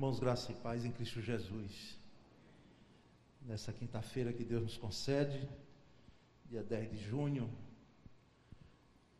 Irmãos, 0.00 0.18
graça 0.18 0.50
e 0.50 0.54
paz 0.54 0.86
em 0.86 0.90
Cristo 0.90 1.20
Jesus. 1.20 1.98
Nessa 3.46 3.70
quinta-feira 3.70 4.32
que 4.32 4.42
Deus 4.42 4.62
nos 4.62 4.76
concede, 4.78 5.46
dia 6.48 6.62
10 6.62 6.90
de 6.90 7.04
junho 7.04 7.50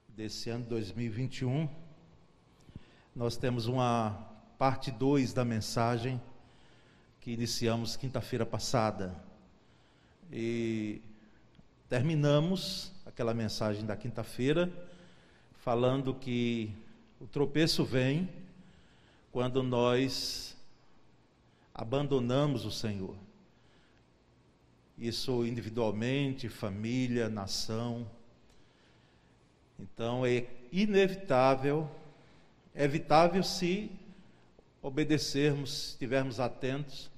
desse 0.09 0.49
ano 0.49 0.65
2021, 0.65 1.69
nós 3.15 3.37
temos 3.37 3.67
uma 3.67 4.27
parte 4.57 4.91
2 4.91 5.35
da 5.35 5.45
mensagem 5.45 6.19
que 7.21 7.31
iniciamos 7.31 7.95
quinta-feira 7.95 8.47
passada. 8.47 9.15
E 10.33 11.03
terminamos 11.91 12.91
aquela 13.05 13.35
mensagem 13.35 13.85
da 13.85 13.99
quinta-feira 13.99 14.73
falando 15.59 16.15
que 16.15 16.75
o 17.21 17.27
tropeço 17.27 17.85
vem 17.85 18.31
quando 19.31 19.63
nós 19.63 20.59
abandonamos 21.75 22.65
o 22.65 22.71
Senhor. 22.71 23.17
Isso 24.99 25.47
individualmente, 25.47 26.49
família, 26.49 27.29
nação. 27.29 28.07
Então 29.79 30.27
é 30.27 30.47
inevitável, 30.71 31.89
é 32.75 32.85
evitável 32.85 33.43
se 33.43 33.91
obedecermos, 34.83 35.91
estivermos 35.91 36.39
atentos. 36.39 37.11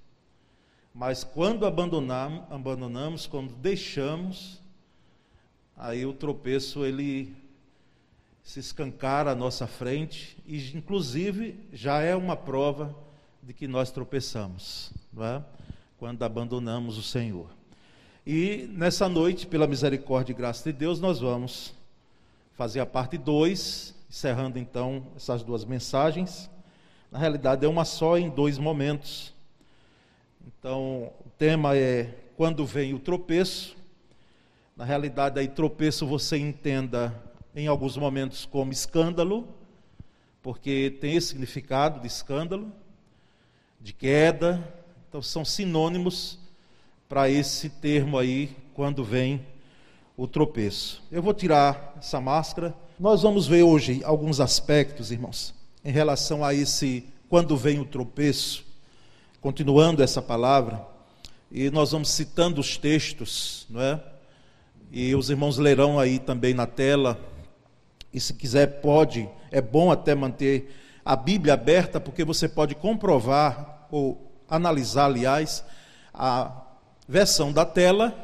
Mas 0.95 1.25
quando 1.25 1.66
abandonamos, 1.66 2.45
abandonamos, 2.50 3.27
quando 3.27 3.55
deixamos, 3.55 4.61
aí 5.77 6.06
o 6.06 6.12
tropeço 6.12 6.84
ele 6.84 7.34
se 8.42 8.61
escancara 8.61 9.30
à 9.30 9.34
nossa 9.34 9.67
frente 9.67 10.36
e 10.47 10.77
inclusive 10.77 11.58
já 11.73 12.00
é 12.00 12.14
uma 12.14 12.36
prova 12.36 12.95
de 13.43 13.53
que 13.53 13.67
nós 13.67 13.91
tropeçamos, 13.91 14.93
é? 15.19 15.43
quando 15.98 16.23
abandonamos 16.23 16.97
o 16.97 17.03
Senhor. 17.03 17.51
E 18.25 18.69
nessa 18.71 19.09
noite, 19.09 19.48
pela 19.48 19.67
misericórdia 19.67 20.33
e 20.33 20.37
graça 20.37 20.71
de 20.71 20.79
Deus, 20.79 21.01
nós 21.01 21.19
vamos 21.19 21.75
fazer 22.53 22.79
a 22.79 22.87
parte 22.87 23.19
2, 23.19 23.97
encerrando 24.09 24.61
então 24.61 25.09
essas 25.17 25.43
duas 25.43 25.65
mensagens. 25.65 26.48
Na 27.11 27.19
realidade, 27.19 27.67
é 27.67 27.69
uma 27.69 27.85
só 27.85 28.17
em 28.17 28.31
dois 28.31 28.59
momentos. 28.59 29.35
Então, 30.47 31.11
o 31.27 31.31
tema 31.37 31.77
é 31.77 32.15
quando 32.37 32.65
vem 32.65 32.95
o 32.95 33.01
tropeço. 33.01 33.77
Na 34.77 34.85
realidade, 34.85 35.41
aí 35.41 35.48
tropeço 35.48 36.07
você 36.07 36.39
entenda 36.39 37.13
em 37.57 37.67
alguns 37.67 37.97
momentos 37.97 38.47
como 38.47 38.70
escândalo, 38.70 39.48
porque 40.41 40.97
tem 41.01 41.17
esse 41.17 41.29
significado 41.29 41.98
de 41.98 42.07
escândalo 42.07 42.73
de 43.83 43.92
queda. 43.92 44.62
Então, 45.08 45.20
são 45.20 45.44
sinônimos 45.44 46.38
para 47.08 47.28
esse 47.28 47.69
termo 47.69 48.16
aí, 48.16 48.56
quando 48.72 49.05
vem 49.05 49.44
o 50.16 50.27
tropeço. 50.27 51.02
Eu 51.11 51.22
vou 51.22 51.34
tirar 51.34 51.94
essa 51.98 52.20
máscara. 52.20 52.74
Nós 52.98 53.22
vamos 53.22 53.47
ver 53.47 53.62
hoje 53.62 54.00
alguns 54.05 54.41
aspectos, 54.41 55.11
irmãos, 55.11 55.55
em 55.84 55.91
relação 55.91 56.44
a 56.44 56.55
esse 56.55 57.05
quando 57.28 57.56
vem 57.56 57.80
o 57.80 57.84
tropeço. 57.84 58.64
Continuando 59.41 60.02
essa 60.02 60.22
palavra, 60.22 60.86
e 61.50 61.69
nós 61.70 61.91
vamos 61.91 62.08
citando 62.11 62.61
os 62.61 62.77
textos, 62.78 63.67
não 63.69 63.80
é? 63.80 64.00
E 64.91 65.14
os 65.14 65.28
irmãos 65.28 65.58
lerão 65.58 65.98
aí 65.98 66.19
também 66.19 66.55
na 66.55 66.67
tela. 66.67 67.19
E 68.12 68.20
se 68.20 68.33
quiser, 68.34 68.80
pode, 68.80 69.28
é 69.50 69.61
bom 69.61 69.91
até 69.91 70.14
manter 70.14 70.70
a 71.05 71.17
Bíblia 71.17 71.55
aberta, 71.55 72.00
porque 72.00 72.25
você 72.25 72.48
pode 72.48 72.75
comprovar, 72.75 73.86
ou 73.90 74.33
analisar, 74.48 75.07
aliás, 75.07 75.64
a 76.14 76.52
versão 77.08 77.52
da 77.52 77.64
tela 77.64 78.14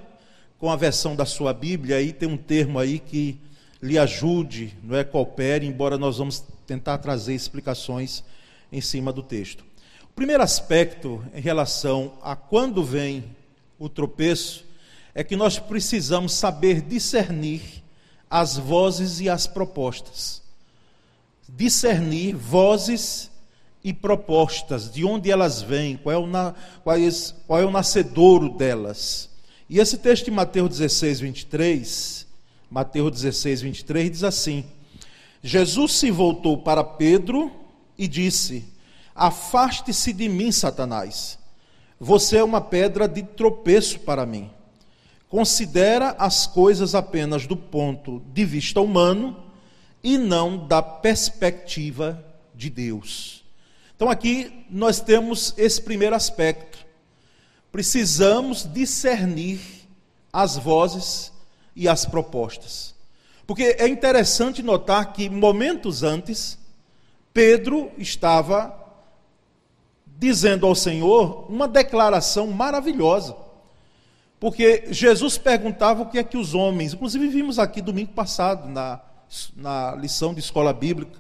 com 0.59 0.71
a 0.71 0.77
versão 0.77 1.15
da 1.15 1.25
sua 1.25 1.53
Bíblia, 1.53 1.97
aí 1.97 2.13
tem 2.13 2.29
um 2.29 2.37
termo 2.37 2.79
aí 2.79 2.99
que 2.99 3.41
lhe 3.81 3.97
ajude, 3.97 4.77
não 4.83 4.97
é 4.97 5.05
coopere, 5.05 5.67
embora 5.67 5.97
nós 5.97 6.19
vamos 6.19 6.43
tentar 6.67 6.99
trazer 6.99 7.35
explicações 7.35 8.25
em 8.73 8.81
cima 8.81 9.13
do 9.13 9.23
texto. 9.23 9.65
O 10.03 10.15
primeiro 10.15 10.43
aspecto 10.43 11.25
em 11.33 11.41
relação 11.41 12.15
a 12.23 12.35
quando 12.35 12.83
vem 12.83 13.25
o 13.79 13.89
tropeço 13.89 14.65
é 15.15 15.23
que 15.23 15.37
nós 15.37 15.61
precisamos 15.61 16.33
saber 16.33 16.81
discernir 16.83 17.63
as 18.29 18.57
vozes 18.57 19.21
e 19.21 19.29
as 19.29 19.47
propostas 19.47 20.43
discernir 21.49 22.35
vozes 22.35 23.31
e 23.83 23.93
propostas, 23.93 24.91
de 24.91 25.05
onde 25.05 25.31
elas 25.31 25.63
vêm, 25.63 25.97
qual 25.97 26.13
é 26.15 26.19
o, 26.19 26.27
na, 26.27 26.55
qual 26.85 26.97
é, 27.59 27.65
o 27.65 27.71
nascedouro 27.71 28.51
delas. 28.51 29.31
E 29.69 29.79
esse 29.79 29.99
texto 29.99 30.27
de 30.27 30.31
Mateus 30.31 30.79
16, 30.79 31.21
23, 31.21 32.27
Mateus 32.71 33.13
16, 33.13 33.63
23 33.63 34.11
diz 34.11 34.25
assim: 34.25 34.65
Jesus 35.43 35.93
se 35.93 36.11
voltou 36.11 36.59
para 36.59 36.85
Pedro 36.85 37.51
e 37.97 38.07
disse: 38.07 38.65
Afaste-se 39.15 40.13
de 40.13 40.29
mim, 40.29 40.53
Satanás. 40.53 41.39
Você 42.01 42.37
é 42.37 42.45
uma 42.45 42.61
pedra 42.61 43.09
de 43.09 43.23
tropeço 43.23 44.01
para 44.01 44.25
mim. 44.25 44.51
Considera 45.29 46.15
as 46.19 46.47
coisas 46.47 46.95
apenas 46.95 47.47
do 47.47 47.57
ponto 47.57 48.23
de 48.33 48.45
vista 48.45 48.81
humano 48.81 49.48
e 50.09 50.17
não 50.17 50.67
da 50.67 50.81
perspectiva 50.81 52.25
de 52.55 52.71
Deus. 52.71 53.45
Então 53.95 54.09
aqui 54.09 54.65
nós 54.71 55.01
temos 55.01 55.53
esse 55.59 55.83
primeiro 55.83 56.17
aspecto. 56.17 56.79
Precisamos 57.71 58.67
discernir 58.73 59.61
as 60.33 60.57
vozes 60.57 61.31
e 61.77 61.87
as 61.87 62.07
propostas. 62.07 62.95
Porque 63.47 63.77
é 63.79 63.87
interessante 63.87 64.63
notar 64.63 65.13
que 65.13 65.29
momentos 65.29 66.03
antes, 66.03 66.59
Pedro 67.35 67.93
estava 67.99 68.75
dizendo 70.07 70.67
ao 70.67 70.75
Senhor 70.75 71.45
uma 71.51 71.69
declaração 71.69 72.47
maravilhosa. 72.47 73.37
Porque 74.41 74.87
Jesus 74.91 75.37
perguntava 75.37 76.01
o 76.01 76.07
que 76.09 76.19
é 76.19 76.25
que 76.25 76.39
os 76.39 76.55
homens, 76.55 76.95
inclusive 76.95 77.29
vimos 77.29 77.59
aqui 77.59 77.83
domingo 77.83 78.13
passado 78.13 78.71
na 78.71 79.03
na 79.57 79.95
lição 79.95 80.33
de 80.33 80.41
escola 80.41 80.73
bíblica. 80.73 81.19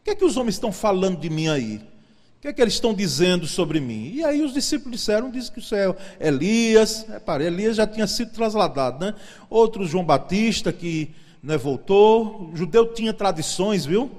O 0.00 0.04
que 0.04 0.10
é 0.10 0.14
que 0.14 0.24
os 0.24 0.36
homens 0.36 0.54
estão 0.54 0.72
falando 0.72 1.18
de 1.18 1.28
mim 1.28 1.48
aí? 1.48 1.76
O 1.76 2.40
que 2.40 2.48
é 2.48 2.52
que 2.52 2.62
eles 2.62 2.74
estão 2.74 2.94
dizendo 2.94 3.46
sobre 3.46 3.80
mim? 3.80 4.12
E 4.14 4.24
aí 4.24 4.42
os 4.42 4.54
discípulos 4.54 4.98
disseram, 4.98 5.30
dizem 5.30 5.52
que 5.52 5.60
isso 5.60 5.74
é 5.74 5.94
Elias, 6.18 7.04
é, 7.10 7.44
Elias 7.44 7.76
já 7.76 7.86
tinha 7.86 8.06
sido 8.06 8.32
trasladado, 8.32 9.04
né? 9.04 9.14
Outro 9.50 9.86
João 9.86 10.04
Batista 10.04 10.72
que 10.72 11.10
né, 11.42 11.58
voltou, 11.58 12.50
o 12.50 12.56
judeu 12.56 12.94
tinha 12.94 13.12
tradições, 13.12 13.84
viu? 13.84 14.10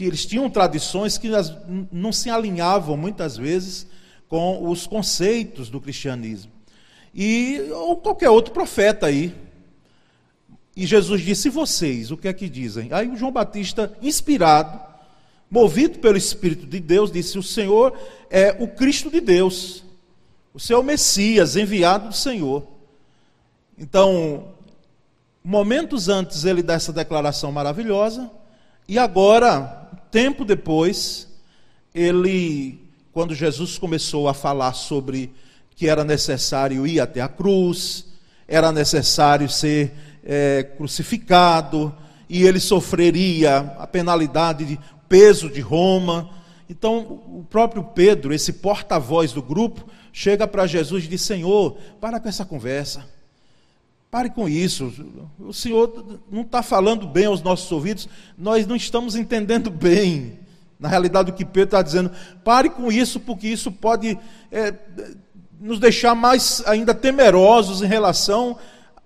Eles 0.00 0.24
tinham 0.24 0.48
tradições 0.48 1.18
que 1.18 1.28
não 1.90 2.12
se 2.12 2.30
alinhavam 2.30 2.96
muitas 2.96 3.36
vezes 3.36 3.86
com 4.28 4.68
os 4.70 4.86
conceitos 4.86 5.68
do 5.68 5.80
cristianismo. 5.80 6.52
E 7.14 7.60
ou 7.72 7.96
qualquer 7.96 8.30
outro 8.30 8.52
profeta 8.52 9.06
aí, 9.06 9.34
e 10.78 10.86
Jesus 10.86 11.22
disse: 11.22 11.48
E 11.48 11.50
vocês, 11.50 12.12
o 12.12 12.16
que 12.16 12.28
é 12.28 12.32
que 12.32 12.48
dizem? 12.48 12.92
Aí 12.92 13.08
o 13.08 13.16
João 13.16 13.32
Batista, 13.32 13.92
inspirado, 14.00 14.78
movido 15.50 15.98
pelo 15.98 16.16
Espírito 16.16 16.68
de 16.68 16.78
Deus, 16.78 17.10
disse: 17.10 17.36
O 17.36 17.42
Senhor 17.42 17.98
é 18.30 18.56
o 18.60 18.68
Cristo 18.68 19.10
de 19.10 19.20
Deus, 19.20 19.82
o 20.54 20.60
Senhor 20.60 20.78
é 20.78 20.82
o 20.82 20.86
Messias, 20.86 21.56
enviado 21.56 22.10
do 22.10 22.14
Senhor. 22.14 22.64
Então, 23.76 24.52
momentos 25.42 26.08
antes 26.08 26.44
ele 26.44 26.62
dá 26.62 26.74
essa 26.74 26.92
declaração 26.92 27.50
maravilhosa, 27.50 28.30
e 28.86 29.00
agora, 29.00 29.90
tempo 30.12 30.44
depois, 30.44 31.26
ele, 31.92 32.88
quando 33.12 33.34
Jesus 33.34 33.78
começou 33.78 34.28
a 34.28 34.34
falar 34.34 34.74
sobre 34.74 35.32
que 35.74 35.88
era 35.88 36.04
necessário 36.04 36.86
ir 36.86 37.00
até 37.00 37.20
a 37.20 37.28
cruz, 37.28 38.04
era 38.46 38.70
necessário 38.70 39.48
ser 39.48 39.92
é, 40.24 40.62
crucificado 40.76 41.94
e 42.28 42.42
ele 42.42 42.60
sofreria 42.60 43.74
a 43.78 43.86
penalidade 43.86 44.64
de 44.64 44.78
peso 45.08 45.48
de 45.48 45.60
Roma. 45.60 46.30
Então, 46.68 46.98
o 46.98 47.46
próprio 47.48 47.82
Pedro, 47.82 48.34
esse 48.34 48.52
porta-voz 48.52 49.32
do 49.32 49.42
grupo, 49.42 49.88
chega 50.12 50.46
para 50.46 50.66
Jesus 50.66 51.04
e 51.04 51.08
diz: 51.08 51.22
Senhor, 51.22 51.76
para 52.00 52.20
com 52.20 52.28
essa 52.28 52.44
conversa. 52.44 53.04
Pare 54.10 54.30
com 54.30 54.48
isso. 54.48 54.92
O 55.38 55.52
Senhor 55.52 56.20
não 56.30 56.40
está 56.40 56.62
falando 56.62 57.06
bem 57.06 57.26
aos 57.26 57.42
nossos 57.42 57.70
ouvidos, 57.70 58.08
nós 58.36 58.66
não 58.66 58.74
estamos 58.74 59.14
entendendo 59.14 59.70
bem. 59.70 60.38
Na 60.80 60.88
realidade, 60.88 61.30
o 61.30 61.34
que 61.34 61.44
Pedro 61.44 61.64
está 61.64 61.82
dizendo, 61.82 62.10
pare 62.44 62.70
com 62.70 62.90
isso, 62.90 63.18
porque 63.20 63.48
isso 63.48 63.70
pode 63.70 64.18
é, 64.50 64.72
nos 65.60 65.78
deixar 65.78 66.14
mais 66.14 66.62
ainda 66.66 66.94
temerosos 66.94 67.82
em 67.82 67.86
relação 67.86 68.56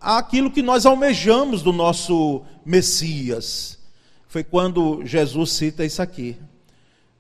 aquilo 0.03 0.51
que 0.51 0.63
nós 0.63 0.85
almejamos 0.85 1.63
do 1.63 1.73
nosso 1.73 2.43
Messias. 2.65 3.79
Foi 4.27 4.43
quando 4.43 5.05
Jesus 5.05 5.53
cita 5.53 5.85
isso 5.85 6.03
aqui. 6.03 6.37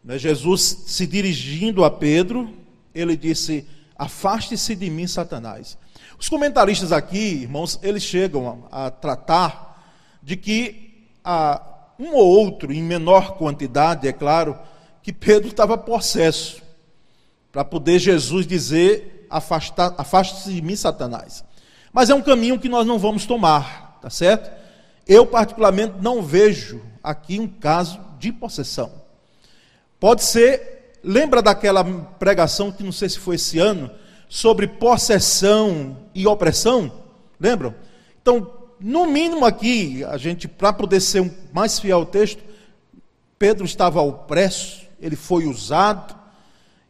Né, 0.02 0.18
Jesus 0.18 0.84
se 0.86 1.06
dirigindo 1.06 1.84
a 1.84 1.90
Pedro, 1.90 2.52
ele 2.94 3.16
disse: 3.16 3.66
Afaste-se 3.96 4.74
de 4.74 4.90
mim, 4.90 5.06
Satanás. 5.06 5.78
Os 6.18 6.28
comentaristas 6.28 6.92
aqui, 6.92 7.42
irmãos, 7.42 7.78
eles 7.82 8.02
chegam 8.02 8.66
a, 8.70 8.90
tratar 8.90 9.94
de 10.22 10.36
que 10.36 11.08
a, 11.24 11.62
um 11.98 12.14
ou 12.14 12.26
outro, 12.26 12.72
em 12.72 12.82
menor 12.82 13.36
quantidade, 13.36 14.08
é 14.08 14.12
claro, 14.12 14.58
que 15.02 15.12
Pedro 15.12 15.48
estava 15.48 15.76
possesso, 15.76 16.62
para 17.50 17.64
poder 17.64 17.98
Jesus 17.98 18.46
dizer: 18.46 19.26
Afaste-se 19.30 20.52
de 20.52 20.62
mim, 20.62 20.76
Satanás. 20.76 21.44
Mas 21.92 22.08
é 22.08 22.14
um 22.14 22.22
caminho 22.22 22.58
que 22.58 22.68
nós 22.68 22.86
não 22.86 22.98
vamos 22.98 23.26
tomar, 23.26 23.98
tá 24.00 24.08
certo? 24.08 24.50
Eu, 25.06 25.26
particularmente, 25.26 25.94
não 26.00 26.22
vejo 26.22 26.80
aqui 27.02 27.38
um 27.38 27.46
caso 27.46 28.00
de 28.18 28.32
possessão. 28.32 28.90
Pode 30.00 30.22
ser, 30.22 30.98
lembra 31.04 31.42
daquela 31.42 31.84
pregação 32.18 32.72
que 32.72 32.82
não 32.82 32.92
sei 32.92 33.08
se 33.08 33.18
foi 33.18 33.34
esse 33.36 33.58
ano, 33.58 33.90
sobre 34.28 34.66
possessão 34.66 35.98
e 36.14 36.26
opressão? 36.26 36.90
Lembram? 37.38 37.74
Então, 38.20 38.50
no 38.80 39.06
mínimo 39.06 39.44
aqui, 39.44 40.02
a 40.04 40.16
gente, 40.16 40.48
para 40.48 40.72
poder 40.72 41.00
ser 41.00 41.30
mais 41.52 41.78
fiel 41.78 41.98
ao 41.98 42.06
texto, 42.06 42.42
Pedro 43.38 43.64
estava 43.64 44.00
opresso, 44.00 44.82
ele 45.00 45.16
foi 45.16 45.46
usado, 45.46 46.16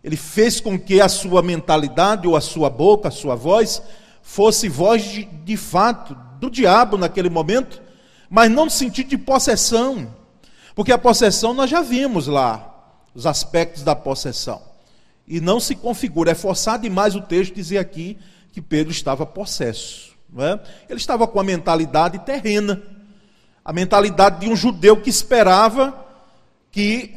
ele 0.04 0.16
fez 0.16 0.60
com 0.60 0.78
que 0.78 1.00
a 1.00 1.08
sua 1.08 1.42
mentalidade, 1.42 2.28
ou 2.28 2.36
a 2.36 2.40
sua 2.40 2.70
boca, 2.70 3.08
a 3.08 3.10
sua 3.10 3.34
voz, 3.34 3.82
fosse 4.22 4.68
voz 4.68 5.02
de, 5.04 5.24
de 5.24 5.56
fato 5.56 6.16
do 6.38 6.50
diabo 6.50 6.96
naquele 6.96 7.28
momento, 7.28 7.82
mas 8.30 8.50
não 8.50 8.64
no 8.64 8.70
sentido 8.70 9.08
de 9.08 9.18
possessão, 9.18 10.14
porque 10.74 10.92
a 10.92 10.98
possessão 10.98 11.52
nós 11.52 11.68
já 11.68 11.82
vimos 11.82 12.26
lá, 12.26 12.68
os 13.14 13.26
aspectos 13.26 13.82
da 13.82 13.94
possessão, 13.94 14.62
e 15.26 15.40
não 15.40 15.60
se 15.60 15.74
configura, 15.74 16.30
é 16.30 16.34
forçar 16.34 16.78
demais 16.78 17.14
o 17.14 17.20
texto 17.20 17.54
dizer 17.54 17.78
aqui 17.78 18.18
que 18.52 18.62
Pedro 18.62 18.90
estava 18.90 19.26
possesso, 19.26 20.12
é? 20.38 20.58
ele 20.88 20.98
estava 20.98 21.26
com 21.26 21.38
a 21.38 21.44
mentalidade 21.44 22.18
terrena, 22.20 22.82
a 23.64 23.72
mentalidade 23.72 24.40
de 24.40 24.48
um 24.48 24.56
judeu 24.56 24.96
que 24.96 25.10
esperava 25.10 25.94
que 26.70 27.14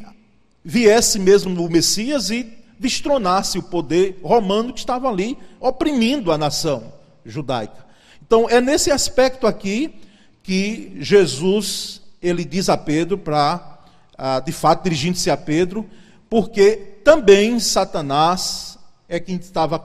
viesse 0.63 1.17
mesmo 1.17 1.63
o 1.63 1.69
Messias 1.69 2.29
e 2.29 2.43
destronasse 2.79 3.57
o 3.57 3.63
poder 3.63 4.19
romano 4.23 4.73
que 4.73 4.79
estava 4.79 5.09
ali 5.09 5.37
oprimindo 5.59 6.31
a 6.31 6.37
nação 6.37 6.93
judaica. 7.25 7.85
Então 8.25 8.49
é 8.49 8.59
nesse 8.59 8.91
aspecto 8.91 9.47
aqui 9.47 9.95
que 10.43 10.95
Jesus 10.99 12.01
ele 12.21 12.43
diz 12.43 12.69
a 12.69 12.77
Pedro 12.77 13.17
para, 13.17 13.79
ah, 14.17 14.39
de 14.39 14.51
fato, 14.51 14.83
dirigindo-se 14.83 15.29
a 15.29 15.37
Pedro, 15.37 15.87
porque 16.29 16.75
também 17.03 17.59
Satanás 17.59 18.77
é 19.07 19.19
quem 19.19 19.35
estava 19.35 19.79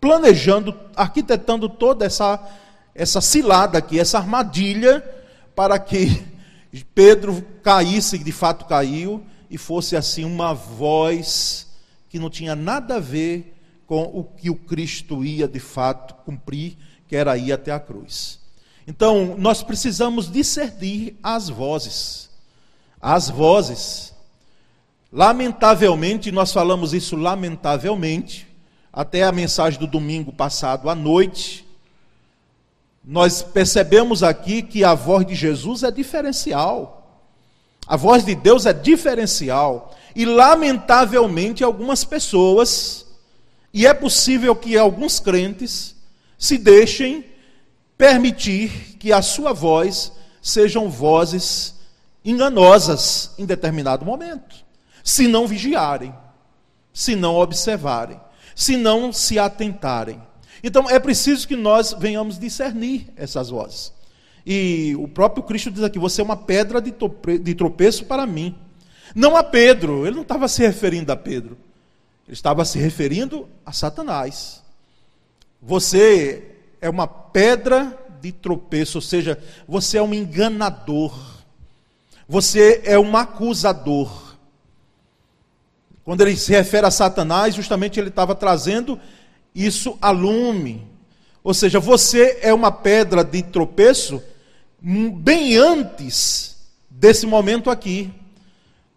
planejando, 0.00 0.74
arquitetando 0.96 1.68
toda 1.68 2.04
essa 2.04 2.40
essa 2.94 3.20
cilada 3.20 3.76
aqui, 3.76 3.98
essa 3.98 4.18
armadilha 4.18 5.04
para 5.54 5.78
que 5.78 6.22
Pedro 6.94 7.44
caísse, 7.62 8.18
de 8.18 8.32
fato 8.32 8.66
caiu, 8.66 9.24
e 9.50 9.58
fosse 9.58 9.96
assim 9.96 10.24
uma 10.24 10.54
voz 10.54 11.66
que 12.14 12.18
não 12.20 12.30
tinha 12.30 12.54
nada 12.54 12.94
a 12.94 13.00
ver 13.00 13.56
com 13.88 14.04
o 14.04 14.22
que 14.22 14.48
o 14.48 14.54
Cristo 14.54 15.24
ia 15.24 15.48
de 15.48 15.58
fato 15.58 16.14
cumprir, 16.24 16.76
que 17.08 17.16
era 17.16 17.36
ir 17.36 17.52
até 17.52 17.72
a 17.72 17.80
cruz. 17.80 18.38
Então, 18.86 19.34
nós 19.36 19.64
precisamos 19.64 20.30
discernir 20.30 21.18
as 21.20 21.48
vozes. 21.48 22.30
As 23.02 23.28
vozes. 23.28 24.14
Lamentavelmente, 25.12 26.30
nós 26.30 26.52
falamos 26.52 26.94
isso 26.94 27.16
lamentavelmente, 27.16 28.46
até 28.92 29.24
a 29.24 29.32
mensagem 29.32 29.80
do 29.80 29.88
domingo 29.88 30.32
passado 30.32 30.88
à 30.88 30.94
noite, 30.94 31.66
nós 33.04 33.42
percebemos 33.42 34.22
aqui 34.22 34.62
que 34.62 34.84
a 34.84 34.94
voz 34.94 35.26
de 35.26 35.34
Jesus 35.34 35.82
é 35.82 35.90
diferencial. 35.90 37.24
A 37.88 37.96
voz 37.96 38.24
de 38.24 38.36
Deus 38.36 38.66
é 38.66 38.72
diferencial. 38.72 39.92
E, 40.14 40.24
lamentavelmente, 40.24 41.64
algumas 41.64 42.04
pessoas, 42.04 43.06
e 43.72 43.86
é 43.86 43.92
possível 43.92 44.54
que 44.54 44.76
alguns 44.76 45.18
crentes, 45.18 45.96
se 46.38 46.56
deixem 46.58 47.24
permitir 47.96 48.96
que 48.98 49.12
a 49.12 49.22
sua 49.22 49.52
voz 49.52 50.12
sejam 50.42 50.90
vozes 50.90 51.74
enganosas 52.24 53.30
em 53.38 53.44
determinado 53.44 54.04
momento, 54.04 54.56
se 55.02 55.26
não 55.26 55.46
vigiarem, 55.46 56.14
se 56.92 57.16
não 57.16 57.36
observarem, 57.36 58.20
se 58.54 58.76
não 58.76 59.12
se 59.12 59.38
atentarem. 59.38 60.20
Então 60.62 60.88
é 60.88 60.98
preciso 60.98 61.46
que 61.46 61.56
nós 61.56 61.92
venhamos 61.92 62.38
discernir 62.38 63.12
essas 63.16 63.50
vozes. 63.50 63.92
E 64.46 64.94
o 64.98 65.08
próprio 65.08 65.42
Cristo 65.42 65.70
diz 65.70 65.82
aqui: 65.82 65.98
você 65.98 66.20
é 66.20 66.24
uma 66.24 66.36
pedra 66.36 66.80
de 66.80 67.54
tropeço 67.54 68.04
para 68.04 68.26
mim. 68.26 68.54
Não 69.14 69.36
a 69.36 69.44
Pedro, 69.44 70.06
ele 70.06 70.16
não 70.16 70.22
estava 70.22 70.48
se 70.48 70.62
referindo 70.62 71.12
a 71.12 71.16
Pedro, 71.16 71.56
ele 72.26 72.34
estava 72.34 72.64
se 72.64 72.78
referindo 72.78 73.48
a 73.64 73.72
Satanás. 73.72 74.62
Você 75.62 76.56
é 76.80 76.90
uma 76.90 77.06
pedra 77.06 77.96
de 78.20 78.32
tropeço, 78.32 78.98
ou 78.98 79.02
seja, 79.02 79.38
você 79.68 79.98
é 79.98 80.02
um 80.02 80.12
enganador, 80.12 81.14
você 82.28 82.82
é 82.84 82.98
um 82.98 83.16
acusador. 83.16 84.36
Quando 86.04 86.20
ele 86.20 86.36
se 86.36 86.52
refere 86.52 86.86
a 86.86 86.90
Satanás, 86.90 87.54
justamente 87.54 87.98
ele 87.98 88.08
estava 88.08 88.34
trazendo 88.34 89.00
isso 89.54 89.96
a 90.02 90.10
lume. 90.10 90.86
Ou 91.42 91.54
seja, 91.54 91.78
você 91.78 92.38
é 92.42 92.52
uma 92.52 92.72
pedra 92.72 93.22
de 93.22 93.42
tropeço 93.42 94.22
bem 94.80 95.56
antes 95.56 96.56
desse 96.90 97.26
momento 97.26 97.70
aqui. 97.70 98.12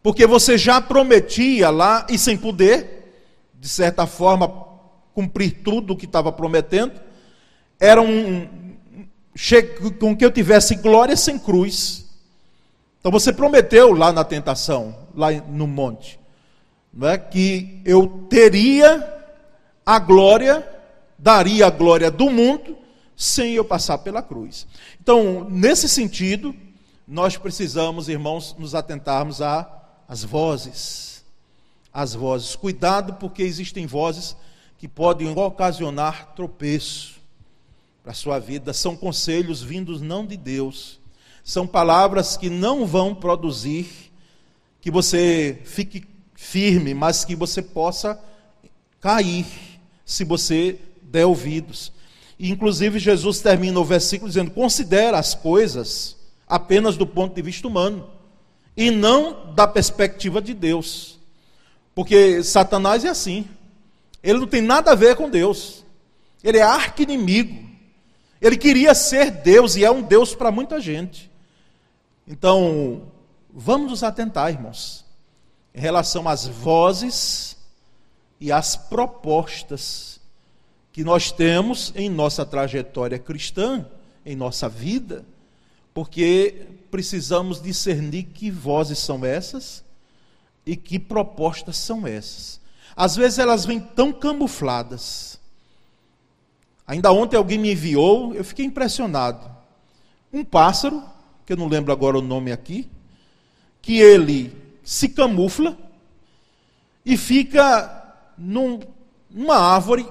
Porque 0.08 0.26
você 0.26 0.58
já 0.58 0.80
prometia 0.80 1.70
lá 1.70 2.08
e 2.10 2.18
sem 2.18 2.38
poder, 2.38 3.12
de 3.60 3.68
certa 3.68 4.08
forma, 4.08 4.48
cumprir 5.14 5.62
tudo 5.66 5.92
o 5.92 5.98
que 5.98 6.06
estava 6.06 6.32
prometendo, 6.32 6.94
era 7.78 8.02
um, 8.02 8.48
com 10.00 10.16
que 10.16 10.24
eu 10.24 10.32
tivesse 10.32 10.76
glória 10.76 11.18
sem 11.18 11.38
cruz. 11.38 12.06
Então 13.02 13.12
você 13.12 13.34
prometeu 13.34 13.92
lá 13.92 14.14
na 14.14 14.24
tentação, 14.24 14.98
lá 15.14 15.30
no 15.30 15.68
monte, 15.68 16.18
não 16.94 17.10
é 17.10 17.18
que 17.18 17.82
eu 17.84 18.08
teria 18.30 19.14
a 19.86 20.00
glória, 20.00 20.66
daria 21.20 21.68
a 21.68 21.70
glória 21.70 22.10
do 22.10 22.30
mundo 22.30 22.78
sem 23.14 23.56
eu 23.56 23.66
passar 23.66 23.98
pela 23.98 24.22
cruz. 24.22 24.68
Então, 25.02 25.50
nesse 25.50 25.90
sentido, 25.90 26.56
nós 27.06 27.36
precisamos, 27.36 28.08
irmãos, 28.08 28.56
nos 28.58 28.74
atentarmos 28.74 29.42
a 29.42 29.74
as 30.08 30.24
vozes. 30.24 31.24
As 31.94 32.14
vozes. 32.14 32.56
Cuidado, 32.56 33.14
porque 33.16 33.44
existem 33.44 33.86
vozes 33.86 34.36
que 34.78 34.88
podem 34.88 35.28
ocasionar 35.28 36.34
tropeço 36.36 37.16
para 38.04 38.12
a 38.12 38.16
sua 38.16 38.40
vida. 38.40 38.74
São 38.74 38.96
conselhos 38.96 39.62
vindos 39.62 40.02
não 40.02 40.26
de 40.26 40.38
Deus. 40.38 41.00
São 41.44 41.66
palavras 41.66 42.38
que 42.38 42.50
não 42.50 42.86
vão 42.86 43.14
produzir 43.14 44.12
que 44.80 44.92
você 44.92 45.62
fique 45.66 46.06
firme, 46.36 46.94
mas 46.94 47.26
que 47.26 47.36
você 47.36 47.62
possa 47.62 48.22
cair 49.02 49.46
se 50.06 50.24
você 50.24 50.80
der 51.02 51.26
ouvidos. 51.26 51.92
E, 52.38 52.52
inclusive, 52.52 53.00
Jesus 53.00 53.40
termina 53.40 53.80
o 53.80 53.86
versículo 53.86 54.30
dizendo: 54.30 54.52
considera 54.52 55.18
as 55.18 55.34
coisas 55.34 56.16
apenas 56.48 56.96
do 56.96 57.08
ponto 57.08 57.34
de 57.36 57.42
vista 57.42 57.68
humano 57.68 58.17
e 58.78 58.92
não 58.92 59.54
da 59.56 59.68
perspectiva 59.68 60.40
de 60.40 60.54
Deus. 60.54 61.20
Porque 61.96 62.44
Satanás 62.44 63.04
é 63.04 63.10
assim. 63.10 63.48
Ele 64.22 64.38
não 64.38 64.48
tem 64.48 64.62
nada 64.62 64.92
a 64.92 64.96
ver 64.96 65.16
com 65.16 65.28
Deus. 65.28 65.84
Ele 66.44 66.60
é 66.60 66.62
arqui-inimigo. 66.62 67.68
Ele 68.40 68.56
queria 68.56 68.94
ser 68.94 69.32
Deus 69.32 69.76
e 69.76 69.84
é 69.84 69.90
um 69.90 70.04
Deus 70.04 70.36
para 70.36 70.52
muita 70.52 70.80
gente. 70.80 71.32
Então, 72.28 73.12
vamos 73.52 73.90
nos 73.90 74.04
atentar, 74.04 74.52
irmãos, 74.52 75.04
em 75.74 75.80
relação 75.80 76.28
às 76.28 76.46
vozes 76.46 77.58
e 78.40 78.52
às 78.52 78.76
propostas 78.76 80.20
que 80.92 81.04
nós 81.04 81.32
temos 81.32 81.92
em 81.96 82.10
nossa 82.10 82.46
trajetória 82.46 83.18
cristã, 83.18 83.88
em 84.24 84.36
nossa 84.36 84.70
vida, 84.70 85.26
porque 85.94 86.68
precisamos 86.90 87.62
discernir 87.62 88.24
que 88.24 88.50
vozes 88.50 89.00
são 89.00 89.26
essas 89.26 89.84
e 90.66 90.76
que 90.76 91.00
propostas 91.00 91.78
são 91.78 92.06
essas. 92.06 92.60
Às 92.96 93.16
vezes 93.16 93.40
elas 93.40 93.66
vêm 93.66 93.80
tão 93.80 94.12
camufladas. 94.12 95.40
Ainda 96.86 97.12
ontem 97.12 97.38
alguém 97.38 97.58
me 97.58 97.72
enviou, 97.72 98.34
eu 98.34 98.44
fiquei 98.44 98.66
impressionado. 98.66 99.50
Um 100.32 100.44
pássaro, 100.44 101.04
que 101.46 101.54
eu 101.54 101.58
não 101.58 101.68
lembro 101.68 101.92
agora 101.92 102.18
o 102.18 102.22
nome 102.22 102.52
aqui, 102.52 102.90
que 103.82 104.00
ele 104.00 104.56
se 104.84 105.10
camufla, 105.10 105.78
e 107.06 107.16
fica 107.16 108.16
num, 108.38 108.80
numa 109.30 109.58
árvore 109.58 110.08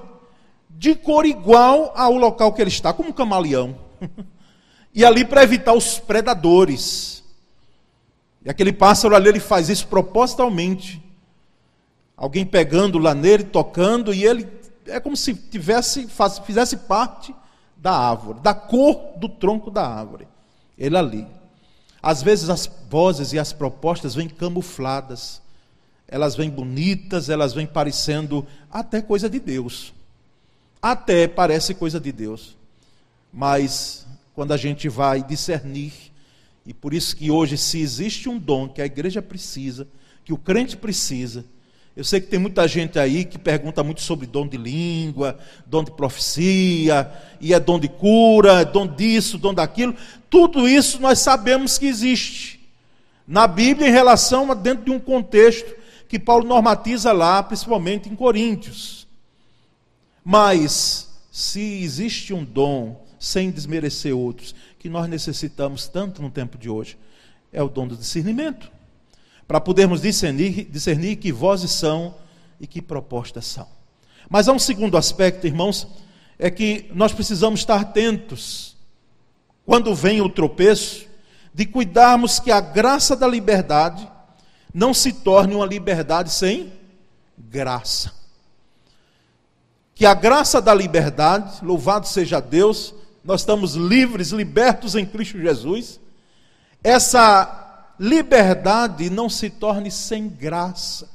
de 0.69 0.95
cor 0.95 1.25
igual 1.25 1.91
ao 1.95 2.13
local 2.13 2.53
que 2.53 2.61
ele 2.61 2.69
está, 2.69 2.93
como 2.93 3.09
um 3.09 3.13
camaleão. 3.13 3.75
e 4.97 5.05
ali 5.05 5.23
para 5.23 5.43
evitar 5.43 5.73
os 5.73 5.99
predadores. 5.99 7.23
E 8.43 8.49
aquele 8.49 8.73
pássaro 8.73 9.15
ali, 9.15 9.29
ele 9.29 9.39
faz 9.39 9.69
isso 9.69 9.87
propositalmente. 9.87 10.99
Alguém 12.15 12.43
pegando 12.43 12.97
lá 12.97 13.13
nele, 13.13 13.43
tocando, 13.43 14.11
e 14.11 14.25
ele 14.25 14.47
é 14.87 14.99
como 14.99 15.15
se 15.15 15.35
tivesse, 15.35 16.07
faz, 16.07 16.39
fizesse 16.39 16.77
parte 16.77 17.35
da 17.75 17.91
árvore, 17.91 18.39
da 18.39 18.55
cor 18.55 19.13
do 19.17 19.29
tronco 19.29 19.69
da 19.69 19.87
árvore. 19.87 20.27
Ele 20.75 20.97
ali. 20.97 21.27
Às 22.01 22.23
vezes 22.23 22.49
as 22.49 22.67
vozes 22.89 23.33
e 23.33 23.37
as 23.37 23.53
propostas 23.53 24.15
vêm 24.15 24.27
camufladas, 24.27 25.43
elas 26.07 26.35
vêm 26.35 26.49
bonitas, 26.49 27.29
elas 27.29 27.53
vêm 27.53 27.67
parecendo 27.67 28.47
até 28.71 28.99
coisa 28.99 29.29
de 29.29 29.39
Deus. 29.39 29.93
Até 30.81 31.27
parece 31.27 31.75
coisa 31.75 31.99
de 31.99 32.11
Deus. 32.11 32.57
Mas 33.31 34.06
quando 34.37 34.51
a 34.51 34.57
gente 34.57 34.87
vai 34.87 35.23
discernir, 35.23 35.91
e 36.63 36.71
por 36.71 36.93
isso 36.93 37.15
que 37.15 37.31
hoje, 37.31 37.57
se 37.57 37.79
existe 37.79 38.29
um 38.29 38.37
dom 38.37 38.69
que 38.69 38.83
a 38.83 38.85
igreja 38.85 39.19
precisa, 39.19 39.87
que 40.23 40.31
o 40.31 40.37
crente 40.37 40.77
precisa, 40.77 41.43
eu 41.95 42.03
sei 42.03 42.21
que 42.21 42.27
tem 42.27 42.37
muita 42.37 42.67
gente 42.67 42.99
aí 42.99 43.25
que 43.25 43.39
pergunta 43.39 43.83
muito 43.83 43.99
sobre 44.01 44.27
dom 44.27 44.47
de 44.47 44.55
língua, 44.55 45.39
dom 45.65 45.83
de 45.83 45.89
profecia, 45.89 47.11
e 47.41 47.51
é 47.51 47.59
dom 47.59 47.79
de 47.79 47.87
cura, 47.87 48.61
é 48.61 48.65
dom 48.65 48.85
disso, 48.85 49.39
dom 49.39 49.55
daquilo. 49.55 49.95
Tudo 50.29 50.69
isso 50.69 51.01
nós 51.01 51.17
sabemos 51.17 51.79
que 51.79 51.87
existe. 51.87 52.59
Na 53.27 53.47
Bíblia, 53.47 53.87
em 53.87 53.91
relação 53.91 54.51
a 54.51 54.53
dentro 54.53 54.85
de 54.85 54.91
um 54.91 54.99
contexto 54.99 55.75
que 56.07 56.19
Paulo 56.19 56.45
normatiza 56.45 57.11
lá, 57.11 57.41
principalmente 57.41 58.07
em 58.07 58.15
Coríntios. 58.15 59.07
Mas, 60.23 61.09
se 61.31 61.81
existe 61.81 62.35
um 62.35 62.45
dom, 62.45 63.06
sem 63.19 63.51
desmerecer 63.51 64.15
outros, 64.15 64.53
que 64.79 64.89
nós 64.89 65.07
necessitamos 65.07 65.87
tanto 65.87 66.21
no 66.21 66.29
tempo 66.29 66.57
de 66.57 66.69
hoje, 66.69 66.97
é 67.51 67.61
o 67.61 67.69
dom 67.69 67.87
do 67.87 67.95
discernimento 67.95 68.71
para 69.47 69.61
podermos 69.61 70.01
discernir, 70.01 70.65
discernir 70.65 71.15
que 71.15 71.31
vozes 71.31 71.71
são 71.71 72.15
e 72.59 72.67
que 72.67 72.81
propostas 72.81 73.45
são. 73.45 73.67
Mas 74.29 74.47
há 74.47 74.53
um 74.53 74.59
segundo 74.59 74.97
aspecto, 74.97 75.47
irmãos, 75.47 75.87
é 76.37 76.51
que 76.51 76.89
nós 76.93 77.13
precisamos 77.13 77.61
estar 77.61 77.79
atentos, 77.79 78.75
quando 79.65 79.95
vem 79.95 80.21
o 80.21 80.29
tropeço, 80.29 81.07
de 81.53 81.65
cuidarmos 81.65 82.39
que 82.39 82.51
a 82.51 82.59
graça 82.59 83.15
da 83.15 83.27
liberdade 83.27 84.07
não 84.73 84.93
se 84.93 85.11
torne 85.11 85.55
uma 85.55 85.65
liberdade 85.65 86.29
sem 86.29 86.71
graça. 87.37 88.13
Que 89.95 90.05
a 90.05 90.13
graça 90.13 90.61
da 90.61 90.73
liberdade, 90.73 91.65
louvado 91.65 92.07
seja 92.07 92.39
Deus, 92.39 92.93
nós 93.27 93.41
estamos 93.41 93.75
livres, 93.75 94.31
libertos 94.31 94.95
em 94.95 95.05
Cristo 95.05 95.37
Jesus. 95.37 95.99
Essa 96.81 97.91
liberdade 97.99 99.09
não 99.09 99.29
se 99.29 99.49
torne 99.49 99.91
sem 99.91 100.29
graça. 100.29 101.09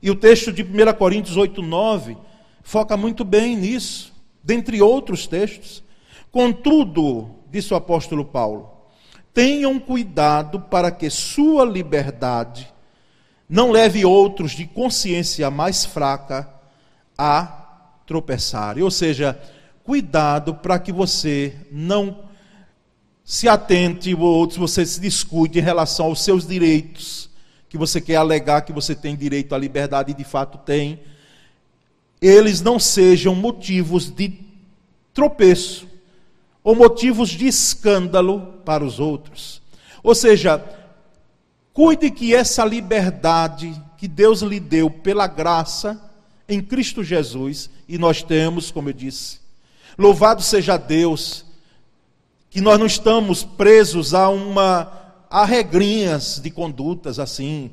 E 0.00 0.10
o 0.10 0.16
texto 0.16 0.50
de 0.50 0.62
1 0.62 0.94
Coríntios 0.94 1.36
8, 1.36 1.60
9 1.60 2.16
foca 2.62 2.96
muito 2.96 3.22
bem 3.22 3.54
nisso, 3.54 4.14
dentre 4.42 4.80
outros 4.80 5.26
textos. 5.26 5.84
Contudo, 6.32 7.28
disse 7.50 7.74
o 7.74 7.76
apóstolo 7.76 8.24
Paulo, 8.24 8.70
tenham 9.34 9.78
cuidado 9.78 10.58
para 10.58 10.90
que 10.90 11.10
sua 11.10 11.66
liberdade 11.66 12.72
não 13.46 13.70
leve 13.70 14.06
outros 14.06 14.52
de 14.52 14.66
consciência 14.66 15.50
mais 15.50 15.84
fraca 15.84 16.48
a 17.18 17.92
tropeçarem. 18.06 18.82
Ou 18.82 18.90
seja, 18.90 19.38
cuidado 19.86 20.52
para 20.56 20.80
que 20.80 20.90
você 20.90 21.54
não 21.70 22.24
se 23.24 23.48
atente 23.48 24.12
ou 24.12 24.20
outros 24.20 24.58
você 24.58 24.84
se 24.84 25.00
descuide 25.00 25.60
em 25.60 25.62
relação 25.62 26.06
aos 26.06 26.22
seus 26.22 26.44
direitos, 26.44 27.30
que 27.68 27.78
você 27.78 28.00
quer 28.00 28.16
alegar 28.16 28.62
que 28.62 28.72
você 28.72 28.96
tem 28.96 29.14
direito 29.14 29.54
à 29.54 29.58
liberdade 29.58 30.10
e 30.10 30.14
de 30.14 30.24
fato 30.24 30.58
tem, 30.58 31.00
eles 32.20 32.60
não 32.60 32.80
sejam 32.80 33.34
motivos 33.34 34.10
de 34.10 34.40
tropeço 35.14 35.86
ou 36.64 36.74
motivos 36.74 37.28
de 37.28 37.46
escândalo 37.46 38.54
para 38.64 38.84
os 38.84 38.98
outros. 38.98 39.62
Ou 40.02 40.16
seja, 40.16 40.64
cuide 41.72 42.10
que 42.10 42.34
essa 42.34 42.64
liberdade 42.64 43.72
que 43.96 44.08
Deus 44.08 44.42
lhe 44.42 44.58
deu 44.58 44.90
pela 44.90 45.28
graça 45.28 46.00
em 46.48 46.60
Cristo 46.60 47.04
Jesus, 47.04 47.70
e 47.88 47.98
nós 47.98 48.22
temos, 48.22 48.70
como 48.70 48.88
eu 48.88 48.92
disse, 48.92 49.45
louvado 49.96 50.42
seja 50.42 50.76
Deus 50.76 51.44
que 52.50 52.60
nós 52.60 52.78
não 52.78 52.86
estamos 52.86 53.44
presos 53.44 54.14
a 54.14 54.28
uma 54.28 54.92
a 55.28 55.44
regrinhas 55.44 56.40
de 56.42 56.50
condutas 56.50 57.18
assim. 57.18 57.70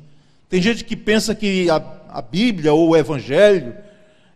Tem 0.48 0.60
gente 0.60 0.84
que 0.84 0.96
pensa 0.96 1.34
que 1.34 1.70
a, 1.70 1.82
a 2.08 2.20
Bíblia 2.20 2.72
ou 2.72 2.90
o 2.90 2.96
Evangelho 2.96 3.74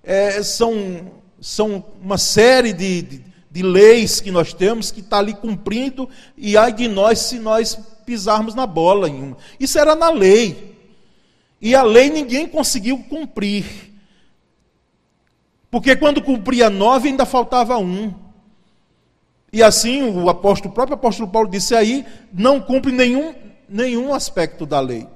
é, 0.02 0.42
são, 0.42 1.12
são 1.40 1.84
uma 2.02 2.16
série 2.16 2.72
de, 2.72 3.02
de, 3.02 3.24
de 3.50 3.62
leis 3.62 4.20
que 4.20 4.30
nós 4.30 4.52
temos 4.52 4.90
que 4.90 5.00
está 5.00 5.18
ali 5.18 5.34
cumprindo, 5.34 6.08
e 6.36 6.56
ai 6.56 6.72
de 6.72 6.88
nós 6.88 7.18
se 7.18 7.38
nós 7.38 7.78
pisarmos 8.06 8.54
na 8.54 8.66
bola. 8.66 9.08
Em 9.08 9.22
uma. 9.22 9.36
Isso 9.60 9.78
era 9.78 9.94
na 9.94 10.10
lei. 10.10 10.76
E 11.60 11.74
a 11.74 11.82
lei 11.82 12.08
ninguém 12.08 12.46
conseguiu 12.46 12.98
cumprir. 13.08 13.64
Porque 15.70 15.96
quando 15.96 16.22
cumpria 16.22 16.70
nove, 16.70 17.08
ainda 17.08 17.26
faltava 17.26 17.76
um. 17.78 18.14
E 19.52 19.62
assim 19.62 20.02
o 20.02 20.28
apóstolo, 20.28 20.70
o 20.70 20.74
próprio 20.74 20.94
apóstolo 20.94 21.28
Paulo 21.28 21.48
disse 21.48 21.74
aí, 21.74 22.04
não 22.32 22.60
cumpre 22.60 22.92
nenhum, 22.92 23.34
nenhum 23.68 24.12
aspecto 24.12 24.66
da 24.66 24.80
lei. 24.80 25.06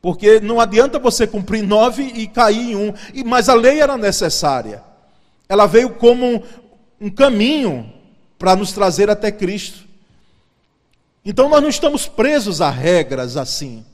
Porque 0.00 0.40
não 0.40 0.60
adianta 0.60 0.98
você 0.98 1.26
cumprir 1.26 1.62
nove 1.62 2.02
e 2.02 2.26
cair 2.26 2.72
em 2.72 2.76
um. 2.76 2.92
Mas 3.24 3.48
a 3.48 3.54
lei 3.54 3.80
era 3.80 3.96
necessária. 3.96 4.82
Ela 5.48 5.66
veio 5.66 5.90
como 5.90 6.26
um, 6.26 6.42
um 7.00 7.10
caminho 7.10 7.92
para 8.38 8.56
nos 8.56 8.72
trazer 8.72 9.08
até 9.08 9.30
Cristo. 9.30 9.86
Então 11.24 11.48
nós 11.48 11.62
não 11.62 11.68
estamos 11.68 12.08
presos 12.08 12.60
a 12.60 12.68
regras 12.68 13.36
assim. 13.36 13.84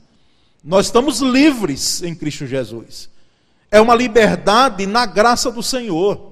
Nós 0.63 0.87
estamos 0.87 1.19
livres 1.19 2.01
em 2.01 2.15
Cristo 2.15 2.47
Jesus. 2.47 3.07
É 3.71 3.79
uma 3.79 3.95
liberdade 3.95 4.85
na 4.85 5.05
graça 5.05 5.51
do 5.51 5.61
Senhor. 5.61 6.29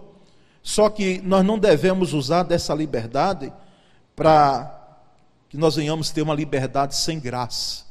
Só 0.64 0.90
que 0.90 1.22
nós 1.22 1.46
não 1.46 1.58
devemos 1.58 2.14
usar 2.14 2.44
dessa 2.44 2.74
liberdade 2.74 3.54
para 4.16 4.74
que 5.48 5.56
nós 5.58 5.76
venhamos 5.76 6.10
ter 6.10 6.22
uma 6.22 6.34
liberdade 6.34 6.96
sem 6.96 7.20
graça. 7.20 7.86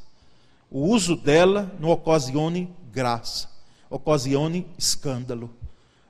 O 0.70 0.80
uso 0.80 1.16
dela 1.16 1.72
não 1.78 1.88
ocasione 1.90 2.74
graça, 2.90 3.48
ocasione 3.88 4.66
escândalo, 4.76 5.50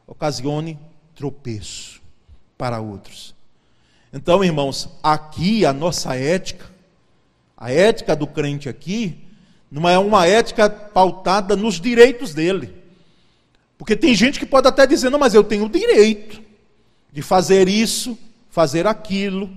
ocasione 0.07 0.79
tropeço 1.15 2.01
para 2.57 2.81
outros. 2.81 3.35
Então, 4.13 4.43
irmãos, 4.43 4.89
aqui 5.03 5.67
a 5.67 5.73
nossa 5.73 6.17
ética, 6.17 6.65
a 7.57 7.71
ética 7.71 8.17
do 8.17 8.27
crente 8.27 8.69
aqui, 8.69 9.25
não 9.71 9.89
é 9.89 9.99
uma 9.99 10.27
ética 10.27 10.71
pautada 10.71 11.55
nos 11.55 11.81
direitos 11.81 12.33
dele. 12.33 12.86
Porque 13.79 13.97
tem 13.97 14.15
gente 14.15 14.39
que 14.39 14.47
pode 14.47 14.69
até 14.69 14.87
dizer, 14.87 15.11
não, 15.11 15.19
mas 15.19 15.35
eu 15.35 15.45
tenho 15.45 15.69
direito 15.69 16.43
de 17.13 17.23
fazer 17.23 17.69
isso, 17.69 18.19
fazer 18.51 18.87
aquilo. 18.87 19.51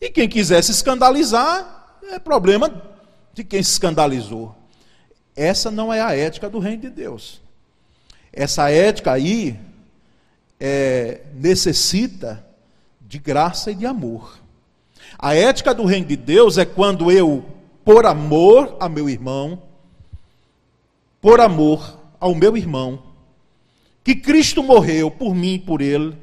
E 0.00 0.10
quem 0.10 0.28
quiser 0.28 0.62
se 0.62 0.72
escandalizar, 0.72 1.98
é 2.10 2.18
problema 2.18 2.82
de 3.32 3.44
quem 3.44 3.62
se 3.62 3.72
escandalizou. 3.72 4.54
Essa 5.36 5.70
não 5.70 5.92
é 5.92 6.00
a 6.00 6.16
ética 6.16 6.48
do 6.48 6.58
reino 6.58 6.82
de 6.82 6.90
Deus. 6.90 7.40
Essa 8.32 8.70
ética 8.70 9.12
aí 9.12 9.58
é, 10.58 11.22
necessita 11.34 12.44
de 13.00 13.18
graça 13.18 13.70
e 13.70 13.74
de 13.74 13.86
amor. 13.86 14.38
A 15.18 15.34
ética 15.34 15.74
do 15.74 15.84
reino 15.84 16.06
de 16.06 16.16
Deus 16.16 16.58
é 16.58 16.64
quando 16.64 17.10
eu, 17.10 17.44
por 17.84 18.06
amor 18.06 18.76
a 18.80 18.88
meu 18.88 19.08
irmão, 19.08 19.62
por 21.20 21.40
amor 21.40 21.98
ao 22.20 22.34
meu 22.34 22.56
irmão, 22.56 23.02
que 24.04 24.14
Cristo 24.14 24.62
morreu 24.62 25.10
por 25.10 25.34
mim 25.34 25.54
e 25.54 25.58
por 25.58 25.80
ele, 25.80 26.14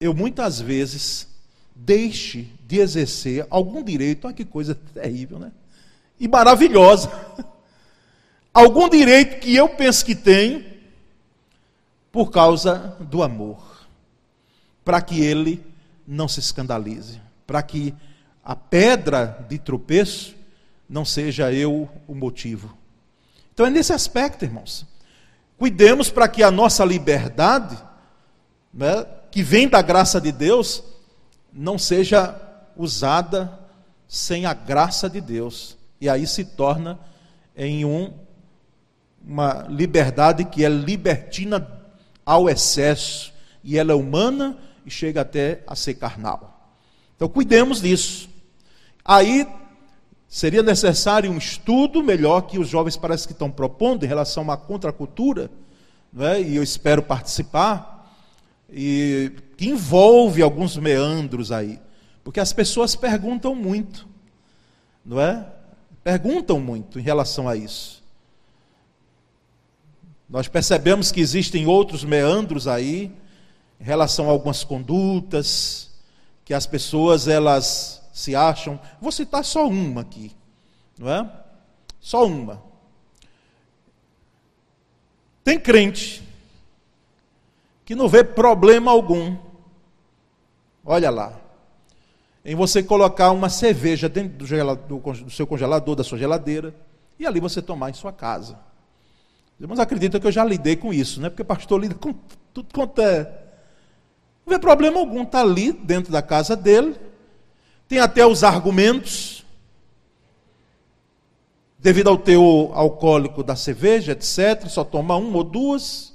eu 0.00 0.12
muitas 0.12 0.60
vezes 0.60 1.28
deixe 1.74 2.48
de 2.66 2.80
exercer 2.80 3.46
algum 3.48 3.84
direito, 3.84 4.26
olha 4.26 4.34
que 4.34 4.44
coisa 4.44 4.74
terrível, 4.74 5.38
né? 5.38 5.52
E 6.18 6.26
maravilhosa. 6.26 7.10
algum 8.52 8.88
direito 8.88 9.38
que 9.38 9.54
eu 9.54 9.68
penso 9.68 10.04
que 10.04 10.14
tenho 10.14 10.64
por 12.10 12.30
causa 12.30 12.96
do 13.00 13.22
amor, 13.22 13.86
para 14.84 15.00
que 15.00 15.20
ele 15.20 15.64
não 16.06 16.28
se 16.28 16.40
escandalize, 16.40 17.20
para 17.46 17.62
que 17.62 17.94
a 18.44 18.54
pedra 18.54 19.44
de 19.48 19.58
tropeço 19.58 20.34
não 20.88 21.04
seja 21.04 21.52
eu 21.52 21.88
o 22.06 22.14
motivo. 22.14 22.76
Então 23.52 23.66
é 23.66 23.70
nesse 23.70 23.92
aspecto, 23.92 24.44
irmãos. 24.44 24.86
Cuidemos 25.58 26.10
para 26.10 26.28
que 26.28 26.42
a 26.42 26.50
nossa 26.50 26.84
liberdade, 26.84 27.76
né, 28.72 29.06
que 29.30 29.42
vem 29.42 29.68
da 29.68 29.80
graça 29.82 30.20
de 30.20 30.32
Deus, 30.32 30.82
não 31.52 31.78
seja 31.78 32.40
usada 32.76 33.58
sem 34.08 34.46
a 34.46 34.54
graça 34.54 35.08
de 35.08 35.20
Deus. 35.20 35.76
E 36.00 36.08
aí 36.08 36.26
se 36.26 36.44
torna 36.44 36.98
em 37.56 37.84
um, 37.84 38.12
uma 39.24 39.64
liberdade 39.68 40.44
que 40.44 40.64
é 40.64 40.68
libertina 40.68 41.66
ao 42.26 42.48
excesso, 42.48 43.32
e 43.62 43.78
ela 43.78 43.92
é 43.92 43.94
humana 43.94 44.58
e 44.84 44.90
chega 44.90 45.20
até 45.20 45.62
a 45.66 45.76
ser 45.76 45.94
carnal. 45.94 46.76
Então 47.16 47.28
cuidemos 47.28 47.80
disso. 47.80 48.28
Aí 49.04 49.46
seria 50.34 50.64
necessário 50.64 51.30
um 51.30 51.38
estudo 51.38 52.02
melhor 52.02 52.40
que 52.40 52.58
os 52.58 52.68
jovens 52.68 52.96
parece 52.96 53.24
que 53.24 53.32
estão 53.32 53.48
propondo 53.48 54.04
em 54.04 54.08
relação 54.08 54.50
à 54.50 54.56
contracultura, 54.56 55.48
não 56.12 56.26
é? 56.26 56.42
e 56.42 56.56
eu 56.56 56.62
espero 56.64 57.04
participar, 57.04 58.12
e 58.68 59.30
que 59.56 59.68
envolve 59.68 60.42
alguns 60.42 60.76
meandros 60.76 61.52
aí. 61.52 61.78
Porque 62.24 62.40
as 62.40 62.52
pessoas 62.52 62.96
perguntam 62.96 63.54
muito, 63.54 64.08
não 65.06 65.20
é? 65.20 65.46
Perguntam 66.02 66.58
muito 66.58 66.98
em 66.98 67.02
relação 67.02 67.48
a 67.48 67.54
isso. 67.54 68.02
Nós 70.28 70.48
percebemos 70.48 71.12
que 71.12 71.20
existem 71.20 71.64
outros 71.64 72.02
meandros 72.02 72.66
aí, 72.66 73.12
em 73.80 73.84
relação 73.84 74.26
a 74.26 74.32
algumas 74.32 74.64
condutas, 74.64 75.92
que 76.44 76.52
as 76.52 76.66
pessoas 76.66 77.28
elas 77.28 78.03
se 78.14 78.34
acham. 78.34 78.80
Vou 79.00 79.12
citar 79.12 79.44
só 79.44 79.68
uma 79.68 80.00
aqui, 80.00 80.32
não 80.96 81.10
é? 81.10 81.30
Só 82.00 82.24
uma. 82.24 82.62
Tem 85.42 85.58
crente 85.58 86.22
que 87.84 87.94
não 87.94 88.08
vê 88.08 88.24
problema 88.24 88.90
algum. 88.90 89.36
Olha 90.82 91.10
lá. 91.10 91.38
Em 92.42 92.54
você 92.54 92.82
colocar 92.82 93.30
uma 93.32 93.50
cerveja 93.50 94.08
dentro 94.08 94.46
do, 94.46 94.98
do, 94.98 95.30
seu 95.30 95.46
congelador, 95.46 95.96
da 95.96 96.04
sua 96.04 96.16
geladeira, 96.16 96.74
e 97.18 97.26
ali 97.26 97.40
você 97.40 97.60
tomar 97.60 97.90
em 97.90 97.94
sua 97.94 98.12
casa. 98.12 98.58
Irmãos, 99.60 99.78
acredita 99.80 100.20
que 100.20 100.26
eu 100.26 100.32
já 100.32 100.44
lidei 100.44 100.76
com 100.76 100.92
isso, 100.92 101.20
né? 101.20 101.28
Porque 101.28 101.44
pastor 101.44 101.80
lida 101.80 101.94
com 101.94 102.14
tudo 102.52 102.72
quanto 102.72 103.02
é 103.02 103.44
não 104.46 104.52
vê 104.52 104.58
problema 104.58 105.00
algum, 105.00 105.22
está 105.22 105.40
ali 105.40 105.72
dentro 105.72 106.12
da 106.12 106.20
casa 106.20 106.54
dele, 106.54 106.94
tem 107.88 107.98
até 107.98 108.26
os 108.26 108.42
argumentos, 108.42 109.44
devido 111.78 112.08
ao 112.08 112.16
teu 112.16 112.70
alcoólico 112.72 113.42
da 113.42 113.54
cerveja, 113.54 114.12
etc. 114.12 114.66
Só 114.68 114.82
toma 114.84 115.16
uma 115.16 115.38
ou 115.38 115.44
duas 115.44 116.14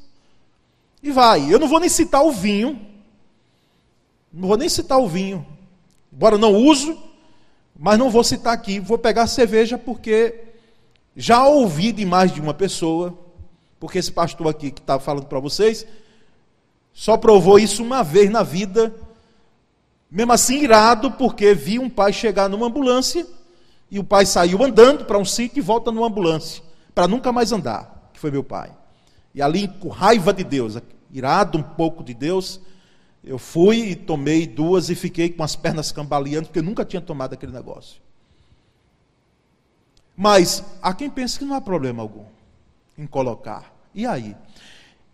e 1.02 1.12
vai. 1.12 1.54
Eu 1.54 1.60
não 1.60 1.68
vou 1.68 1.80
nem 1.80 1.90
citar 1.90 2.24
o 2.24 2.32
vinho, 2.32 2.80
não 4.34 4.48
vou 4.48 4.58
nem 4.58 4.68
citar 4.68 5.00
o 5.00 5.08
vinho, 5.08 5.46
embora 6.12 6.38
não 6.38 6.56
uso, 6.56 6.98
mas 7.78 8.00
não 8.00 8.10
vou 8.10 8.24
citar 8.24 8.54
aqui. 8.54 8.80
Vou 8.80 8.98
pegar 8.98 9.24
a 9.24 9.28
cerveja 9.28 9.78
porque 9.78 10.44
já 11.16 11.46
ouvi 11.46 11.92
de 11.92 12.06
mais 12.06 12.32
de 12.34 12.42
uma 12.42 12.54
pessoa, 12.54 13.18
porque 13.80 14.00
esse 14.00 14.12
pastor 14.12 14.48
aqui 14.48 14.72
que 14.72 14.82
está 14.82 15.00
falando 15.00 15.28
para 15.28 15.40
vocês 15.40 15.86
só 16.94 17.16
provou 17.16 17.60
isso 17.60 17.84
uma 17.84 18.04
vez 18.04 18.30
na 18.30 18.44
vida, 18.44 18.94
mesmo 20.10 20.32
assim 20.32 20.64
irado, 20.64 21.12
porque 21.12 21.54
viu 21.54 21.82
um 21.82 21.90
pai 21.90 22.12
chegar 22.12 22.50
numa 22.50 22.68
ambulância 22.68 23.26
e 23.92 24.00
o 24.00 24.04
pai 24.04 24.26
saiu 24.26 24.64
andando 24.64 25.06
para 25.06 25.18
um 25.18 25.26
sítio 25.26 25.60
e 25.60 25.62
volta 25.62 25.92
numa 25.92 26.08
ambulância, 26.08 26.64
para 26.94 27.08
nunca 27.08 27.32
mais 27.32 27.52
andar, 27.52 28.10
que 28.14 28.20
foi 28.20 28.32
meu 28.32 28.44
pai. 28.44 28.72
E 29.34 29.42
ali, 29.42 29.68
com 29.68 29.90
raiva 29.90 30.34
de 30.34 30.44
Deus, 30.44 30.78
irado 31.12 31.58
um 31.58 31.64
pouco 31.64 32.04
de 32.04 32.14
Deus, 32.14 32.60
eu 33.24 33.38
fui 33.38 33.92
e 33.92 33.96
tomei 33.96 34.48
duas 34.48 34.90
e 34.90 34.96
fiquei 34.96 35.30
com 35.30 35.44
as 35.44 35.56
pernas 35.56 35.92
cambaleando, 35.92 36.48
porque 36.48 36.60
eu 36.60 36.64
nunca 36.64 36.86
tinha 36.86 37.02
tomado 37.02 37.34
aquele 37.34 37.52
negócio. 37.52 38.02
Mas 40.16 40.64
há 40.82 40.94
quem 40.94 41.10
pense 41.10 41.40
que 41.40 41.46
não 41.46 41.56
há 41.56 41.62
problema 41.62 42.02
algum 42.02 42.26
em 42.98 43.08
colocar. 43.08 43.74
E 43.96 44.06
aí? 44.06 44.36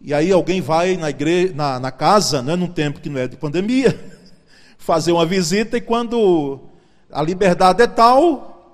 E 0.02 0.14
aí 0.14 0.32
alguém 0.32 0.62
vai 0.62 0.98
na 0.98 1.10
igreja, 1.10 1.54
na, 1.54 1.80
na 1.80 1.92
casa, 1.92 2.42
né, 2.42 2.56
num 2.56 2.68
tempo 2.68 3.00
que 3.00 3.10
não 3.10 3.20
é 3.20 3.28
de 3.28 3.38
pandemia, 3.38 3.94
fazer 4.86 5.12
uma 5.12 5.26
visita 5.26 5.78
e 5.78 5.82
quando 5.82 6.60
a 7.12 7.20
liberdade 7.24 7.82
é 7.82 7.88
tal 7.88 8.72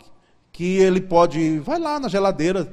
que 0.51 0.75
ele 0.77 0.99
pode, 0.99 1.59
vai 1.59 1.79
lá 1.79 2.01
na 2.01 2.09
geladeira 2.09 2.69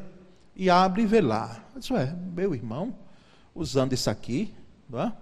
e 0.57 0.69
abre 0.69 1.03
e 1.03 1.07
vê 1.07 1.21
lá. 1.21 1.65
Isso 1.79 1.97
é, 1.97 2.13
meu 2.35 2.53
irmão, 2.53 2.93
usando 3.55 3.93
isso 3.93 4.11
aqui, 4.11 4.53
não 4.91 5.01
é? 5.01 5.13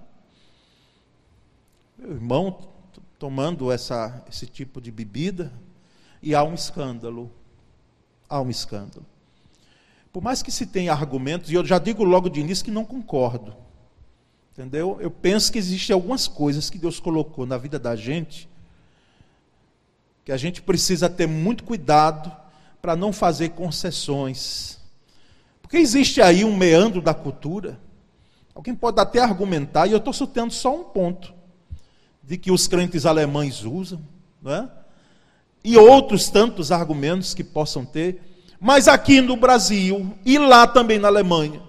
Meu 1.99 2.13
irmão 2.13 2.59
tomando 3.19 3.71
essa, 3.71 4.25
esse 4.31 4.47
tipo 4.47 4.81
de 4.81 4.91
bebida 4.91 5.53
e 6.23 6.35
há 6.35 6.43
um 6.43 6.55
escândalo. 6.55 7.31
Há 8.31 8.41
um 8.41 8.49
escândalo. 8.49 9.05
Por 10.11 10.23
mais 10.23 10.43
que 10.43 10.51
se 10.51 10.65
tenha 10.65 10.91
argumentos, 10.91 11.51
e 11.51 11.55
eu 11.55 11.67
já 11.67 11.79
digo 11.79 12.03
logo 12.03 12.31
de 12.31 12.41
início 12.41 12.65
que 12.65 12.71
não 12.71 12.85
concordo. 12.87 13.66
Entendeu? 14.57 14.97
Eu 15.03 15.11
penso 15.11 15.53
que 15.53 15.59
existem 15.59 15.93
algumas 15.93 16.27
coisas 16.27 16.71
que 16.71 16.79
Deus 16.79 16.99
colocou 16.99 17.45
na 17.45 17.59
vida 17.59 17.79
da 17.79 17.95
gente 17.95 18.49
que 20.25 20.33
a 20.33 20.37
gente 20.37 20.63
precisa 20.63 21.09
ter 21.09 21.29
muito 21.29 21.63
cuidado 21.63 22.35
para 22.83 22.97
não 22.97 23.13
fazer 23.13 23.51
concessões. 23.51 24.79
Porque 25.63 25.77
existe 25.77 26.23
aí 26.23 26.43
um 26.45 26.57
meandro 26.57 27.03
da 27.03 27.15
cultura. 27.15 27.79
Alguém 28.53 28.75
pode 28.75 28.99
até 28.99 29.21
argumentar, 29.21 29.87
e 29.87 29.93
eu 29.93 29.99
estou 29.99 30.13
citando 30.13 30.53
só 30.53 30.75
um 30.75 30.83
ponto, 30.83 31.33
de 32.25 32.37
que 32.37 32.51
os 32.51 32.67
crentes 32.67 33.07
alemães 33.07 33.63
usam, 33.63 34.01
não 34.43 34.53
é? 34.53 34.71
e 35.67 35.77
outros 35.77 36.31
tantos 36.31 36.71
argumentos 36.71 37.35
que 37.35 37.43
possam 37.43 37.85
ter, 37.85 38.21
mas 38.61 38.87
aqui 38.87 39.21
no 39.21 39.37
Brasil 39.37 40.17
e 40.25 40.39
lá 40.39 40.65
também 40.65 40.97
na 40.97 41.09
Alemanha, 41.09 41.61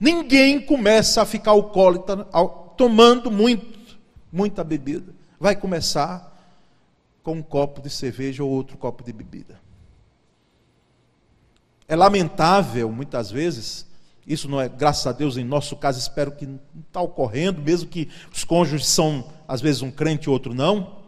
ninguém 0.00 0.60
começa 0.60 1.20
a 1.20 1.26
ficar 1.26 1.50
alcoólatra 1.50 2.26
tomando 2.76 3.30
muito, 3.30 3.98
muita 4.32 4.64
bebida. 4.64 5.14
Vai 5.38 5.54
começar 5.54 6.30
com 7.22 7.34
um 7.34 7.42
copo 7.42 7.82
de 7.82 7.90
cerveja 7.90 8.42
ou 8.42 8.50
outro 8.50 8.78
copo 8.78 9.04
de 9.04 9.12
bebida. 9.12 9.60
É 11.86 11.94
lamentável, 11.94 12.90
muitas 12.90 13.30
vezes, 13.30 13.86
isso 14.26 14.48
não 14.48 14.60
é, 14.60 14.68
graças 14.68 15.06
a 15.06 15.12
Deus, 15.12 15.36
em 15.36 15.44
nosso 15.44 15.76
caso, 15.76 15.98
espero 15.98 16.32
que 16.32 16.46
não 16.46 16.60
está 16.86 17.00
ocorrendo, 17.00 17.60
mesmo 17.60 17.88
que 17.88 18.08
os 18.32 18.44
cônjuges 18.44 18.86
são, 18.86 19.28
às 19.46 19.60
vezes, 19.60 19.82
um 19.82 19.90
crente 19.90 20.28
e 20.28 20.30
outro 20.30 20.54
não, 20.54 21.00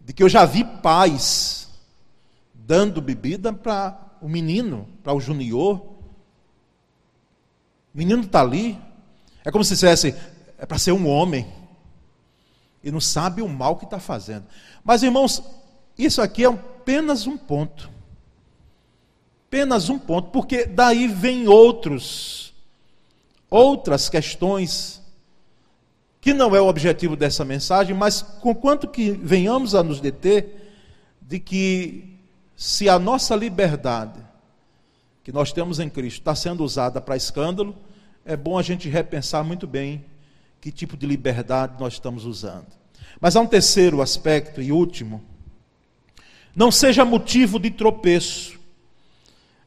de 0.00 0.12
que 0.12 0.22
eu 0.22 0.28
já 0.28 0.44
vi 0.44 0.64
pais 0.64 1.68
dando 2.54 3.00
bebida 3.00 3.52
para 3.52 4.16
o 4.22 4.28
menino, 4.28 4.88
para 5.02 5.12
o 5.12 5.20
junior. 5.20 5.82
O 7.94 7.98
menino 7.98 8.22
está 8.22 8.40
ali. 8.40 8.78
É 9.44 9.50
como 9.50 9.64
se 9.64 9.74
dissesse, 9.74 10.14
é 10.58 10.66
para 10.66 10.78
ser 10.78 10.92
um 10.92 11.08
homem. 11.08 11.46
E 12.82 12.90
não 12.90 13.00
sabe 13.00 13.42
o 13.42 13.48
mal 13.48 13.76
que 13.76 13.84
está 13.84 13.98
fazendo. 13.98 14.44
Mas, 14.82 15.02
irmãos, 15.02 15.42
isso 15.98 16.22
aqui 16.22 16.44
é 16.44 16.48
apenas 16.48 17.26
um 17.26 17.36
ponto. 17.36 17.90
Apenas 19.48 19.88
um 19.88 19.98
ponto, 19.98 20.30
porque 20.30 20.64
daí 20.64 21.08
vem 21.08 21.48
outros, 21.48 22.54
outras 23.50 24.08
questões 24.08 25.00
que 26.20 26.32
não 26.32 26.54
é 26.54 26.60
o 26.60 26.68
objetivo 26.68 27.16
dessa 27.16 27.44
mensagem, 27.44 27.96
mas 27.96 28.22
com 28.22 28.54
quanto 28.54 28.86
que 28.86 29.10
venhamos 29.10 29.74
a 29.74 29.82
nos 29.82 30.00
deter 30.00 30.72
de 31.20 31.40
que 31.40 32.18
se 32.54 32.88
a 32.88 32.98
nossa 32.98 33.34
liberdade 33.34 34.20
que 35.22 35.32
nós 35.32 35.52
temos 35.52 35.78
em 35.78 35.88
Cristo 35.88 36.18
está 36.18 36.34
sendo 36.34 36.64
usada 36.64 37.00
para 37.00 37.16
escândalo, 37.16 37.76
é 38.24 38.36
bom 38.36 38.58
a 38.58 38.62
gente 38.62 38.88
repensar 38.88 39.44
muito 39.44 39.66
bem 39.66 40.04
que 40.60 40.70
tipo 40.70 40.96
de 40.96 41.06
liberdade 41.06 41.80
nós 41.80 41.94
estamos 41.94 42.24
usando. 42.24 42.66
Mas 43.20 43.36
há 43.36 43.40
um 43.40 43.46
terceiro 43.46 44.02
aspecto 44.02 44.60
e 44.60 44.72
último. 44.72 45.22
Não 46.54 46.70
seja 46.70 47.04
motivo 47.04 47.58
de 47.58 47.70
tropeço, 47.70 48.58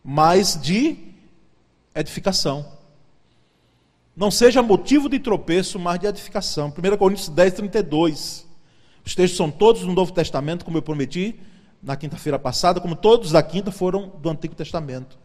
mas 0.04 0.60
de 0.62 0.98
edificação. 1.96 2.66
Não 4.16 4.30
seja 4.30 4.62
motivo 4.62 5.10
de 5.10 5.18
tropeço, 5.20 5.80
mas 5.80 6.00
de 6.00 6.06
edificação. 6.06 6.72
1 6.72 6.98
Coríntios 6.98 7.30
10, 7.30 7.54
32. 7.54 8.48
Os 9.06 9.16
textos 9.16 9.38
são 9.38 9.50
todos 9.50 9.84
no 9.84 9.94
Novo 9.94 10.12
Testamento, 10.14 10.64
como 10.64 10.78
eu 10.78 10.82
prometi 10.82 11.40
na 11.82 11.96
quinta-feira 11.96 12.38
passada, 12.38 12.80
como 12.80 12.96
todos 12.96 13.32
da 13.32 13.42
quinta 13.42 13.72
foram 13.72 14.10
do 14.22 14.30
Antigo 14.30 14.56
Testamento. 14.56 15.18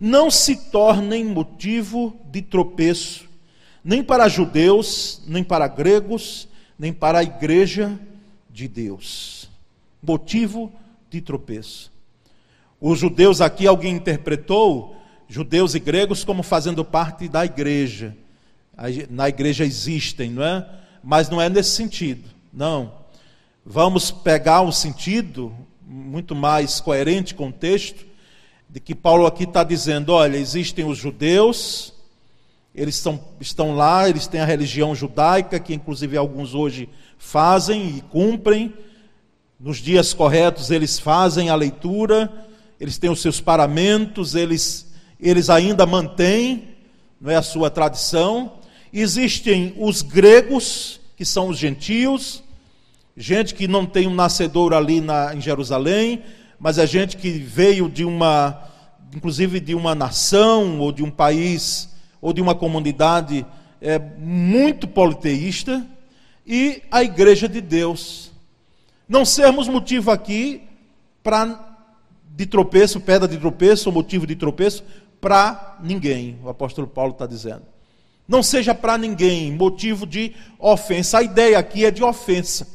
Não 0.00 0.30
se 0.30 0.56
tornem 0.70 1.24
motivo 1.24 2.16
de 2.30 2.42
tropeço, 2.42 3.28
nem 3.82 4.02
para 4.02 4.28
judeus, 4.28 5.22
nem 5.26 5.42
para 5.42 5.66
gregos, 5.66 6.48
nem 6.78 6.92
para 6.92 7.18
a 7.18 7.22
igreja 7.22 7.98
de 8.50 8.68
Deus. 8.68 9.48
Motivo 10.02 10.72
de 11.10 11.20
tropeço. 11.20 11.90
Os 12.80 12.98
judeus 12.98 13.40
aqui, 13.40 13.66
alguém 13.66 13.96
interpretou 13.96 14.96
judeus 15.28 15.74
e 15.74 15.80
gregos 15.80 16.24
como 16.24 16.42
fazendo 16.42 16.84
parte 16.84 17.28
da 17.28 17.44
igreja. 17.44 18.16
Na 19.10 19.28
igreja 19.28 19.64
existem, 19.64 20.30
não 20.30 20.44
é? 20.44 20.66
Mas 21.02 21.28
não 21.28 21.40
é 21.40 21.48
nesse 21.48 21.70
sentido, 21.70 22.28
não. 22.52 22.92
Vamos 23.64 24.10
pegar 24.10 24.62
o 24.62 24.72
sentido 24.72 25.52
muito 25.84 26.34
mais 26.34 26.80
coerente 26.80 27.34
com 27.34 27.48
o 27.48 27.52
texto, 27.52 28.06
de 28.68 28.80
que 28.80 28.94
Paulo 28.94 29.26
aqui 29.26 29.44
está 29.44 29.64
dizendo: 29.64 30.12
olha, 30.12 30.36
existem 30.36 30.84
os 30.84 30.98
judeus, 30.98 31.94
eles 32.74 32.96
estão, 32.96 33.20
estão 33.40 33.74
lá, 33.74 34.08
eles 34.08 34.26
têm 34.26 34.40
a 34.40 34.44
religião 34.44 34.94
judaica, 34.94 35.58
que 35.58 35.74
inclusive 35.74 36.16
alguns 36.16 36.54
hoje 36.54 36.88
fazem 37.16 37.96
e 37.96 38.00
cumprem. 38.02 38.74
Nos 39.58 39.78
dias 39.78 40.14
corretos 40.14 40.70
eles 40.70 40.98
fazem 40.98 41.50
a 41.50 41.54
leitura, 41.54 42.30
eles 42.78 42.98
têm 42.98 43.10
os 43.10 43.20
seus 43.20 43.40
paramentos, 43.40 44.34
eles, 44.34 44.92
eles 45.18 45.50
ainda 45.50 45.84
mantêm 45.84 46.76
não 47.20 47.30
é, 47.30 47.36
a 47.36 47.42
sua 47.42 47.70
tradição. 47.70 48.52
Existem 48.92 49.74
os 49.76 50.02
gregos, 50.02 51.00
que 51.16 51.24
são 51.24 51.48
os 51.48 51.58
gentios, 51.58 52.44
gente 53.16 53.54
que 53.54 53.66
não 53.66 53.84
tem 53.84 54.06
um 54.06 54.14
nascedor 54.14 54.72
ali 54.72 55.00
na, 55.00 55.34
em 55.34 55.40
Jerusalém, 55.40 56.22
mas 56.58 56.78
é 56.78 56.86
gente 56.86 57.16
que 57.16 57.30
veio 57.30 57.88
de 57.88 58.04
uma, 58.04 58.62
inclusive 59.14 59.60
de 59.60 59.74
uma 59.74 59.94
nação 59.94 60.80
ou 60.80 60.92
de 60.92 61.02
um 61.02 61.10
país 61.10 61.88
ou 62.20 62.32
de 62.32 62.40
uma 62.40 62.54
comunidade 62.54 63.46
é, 63.80 63.98
muito 63.98 64.88
politeísta, 64.88 65.86
e 66.46 66.82
a 66.90 67.02
igreja 67.02 67.46
de 67.46 67.60
Deus. 67.60 68.32
Não 69.06 69.24
sermos 69.24 69.68
motivo 69.68 70.10
aqui 70.10 70.62
para 71.22 71.66
de 72.34 72.46
tropeço, 72.46 73.00
pedra 73.00 73.28
de 73.28 73.36
tropeço, 73.36 73.92
motivo 73.92 74.26
de 74.26 74.34
tropeço 74.34 74.82
para 75.20 75.76
ninguém, 75.82 76.38
o 76.42 76.48
apóstolo 76.48 76.86
Paulo 76.86 77.12
está 77.12 77.26
dizendo. 77.26 77.62
Não 78.26 78.42
seja 78.42 78.74
para 78.74 78.96
ninguém 78.98 79.52
motivo 79.52 80.06
de 80.06 80.34
ofensa. 80.58 81.18
A 81.18 81.22
ideia 81.22 81.58
aqui 81.58 81.84
é 81.84 81.90
de 81.90 82.04
ofensa. 82.04 82.68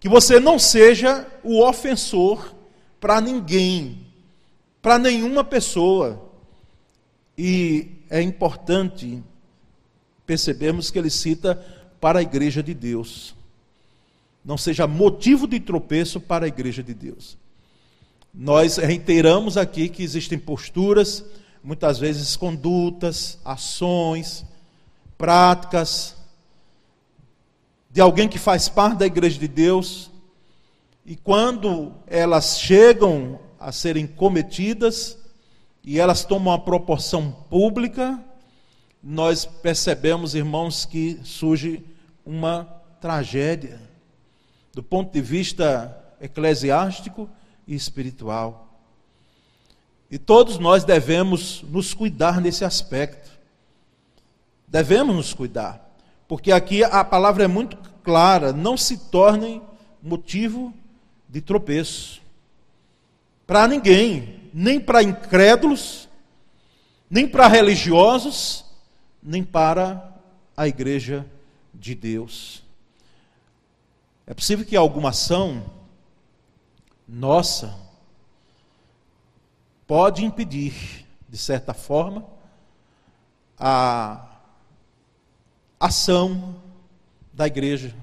Que 0.00 0.08
você 0.08 0.40
não 0.40 0.58
seja 0.58 1.26
o 1.44 1.62
ofensor 1.62 2.54
para 3.00 3.20
ninguém, 3.20 4.06
para 4.80 4.98
nenhuma 4.98 5.44
pessoa. 5.44 6.30
E 7.36 8.02
é 8.10 8.20
importante 8.20 9.22
percebermos 10.26 10.90
que 10.90 10.98
ele 10.98 11.10
cita 11.10 11.54
para 12.00 12.18
a 12.18 12.22
igreja 12.22 12.62
de 12.62 12.74
Deus. 12.74 13.34
Não 14.44 14.56
seja 14.56 14.86
motivo 14.86 15.46
de 15.46 15.60
tropeço 15.60 16.20
para 16.20 16.44
a 16.44 16.48
igreja 16.48 16.82
de 16.82 16.94
Deus. 16.94 17.36
Nós 18.32 18.76
reiteramos 18.76 19.56
aqui 19.56 19.88
que 19.88 20.02
existem 20.02 20.38
posturas, 20.38 21.24
muitas 21.62 21.98
vezes 21.98 22.36
condutas, 22.36 23.38
ações, 23.44 24.44
práticas 25.16 26.18
de 27.90 28.00
alguém 28.00 28.28
que 28.28 28.38
faz 28.38 28.68
parte 28.68 28.98
da 28.98 29.06
igreja 29.06 29.38
de 29.38 29.48
Deus, 29.48 30.10
e 31.10 31.16
quando 31.16 31.94
elas 32.06 32.60
chegam 32.60 33.40
a 33.58 33.72
serem 33.72 34.06
cometidas 34.06 35.16
e 35.82 35.98
elas 35.98 36.22
tomam 36.22 36.52
uma 36.52 36.58
proporção 36.58 37.32
pública, 37.48 38.22
nós 39.02 39.46
percebemos, 39.46 40.34
irmãos, 40.34 40.84
que 40.84 41.18
surge 41.24 41.82
uma 42.26 42.64
tragédia 43.00 43.80
do 44.74 44.82
ponto 44.82 45.10
de 45.10 45.22
vista 45.22 45.98
eclesiástico 46.20 47.26
e 47.66 47.74
espiritual. 47.74 48.68
E 50.10 50.18
todos 50.18 50.58
nós 50.58 50.84
devemos 50.84 51.62
nos 51.62 51.94
cuidar 51.94 52.38
nesse 52.38 52.66
aspecto. 52.66 53.30
Devemos 54.66 55.16
nos 55.16 55.32
cuidar. 55.32 55.90
Porque 56.28 56.52
aqui 56.52 56.84
a 56.84 57.02
palavra 57.02 57.44
é 57.44 57.48
muito 57.48 57.78
clara: 58.04 58.52
não 58.52 58.76
se 58.76 59.08
tornem 59.08 59.62
motivo 60.02 60.74
de 61.28 61.40
tropeço. 61.40 62.22
Para 63.46 63.68
ninguém, 63.68 64.50
nem 64.52 64.80
para 64.80 65.02
incrédulos, 65.02 66.08
nem 67.10 67.26
para 67.26 67.46
religiosos, 67.46 68.64
nem 69.22 69.42
para 69.42 70.14
a 70.56 70.66
igreja 70.66 71.26
de 71.74 71.94
Deus. 71.94 72.62
É 74.26 74.34
possível 74.34 74.64
que 74.64 74.76
alguma 74.76 75.10
ação 75.10 75.64
nossa 77.06 77.74
pode 79.86 80.24
impedir, 80.24 81.06
de 81.28 81.38
certa 81.38 81.72
forma, 81.72 82.26
a 83.58 84.28
ação 85.80 86.60
da 87.32 87.46
igreja, 87.46 87.94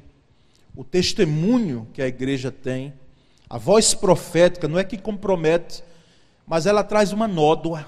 o 0.76 0.84
testemunho 0.84 1.88
que 1.94 2.02
a 2.02 2.08
igreja 2.08 2.52
tem, 2.52 2.94
a 3.56 3.58
voz 3.58 3.94
profética, 3.94 4.68
não 4.68 4.78
é 4.78 4.84
que 4.84 4.98
compromete, 4.98 5.82
mas 6.46 6.66
ela 6.66 6.84
traz 6.84 7.14
uma 7.14 7.26
nódoa, 7.26 7.88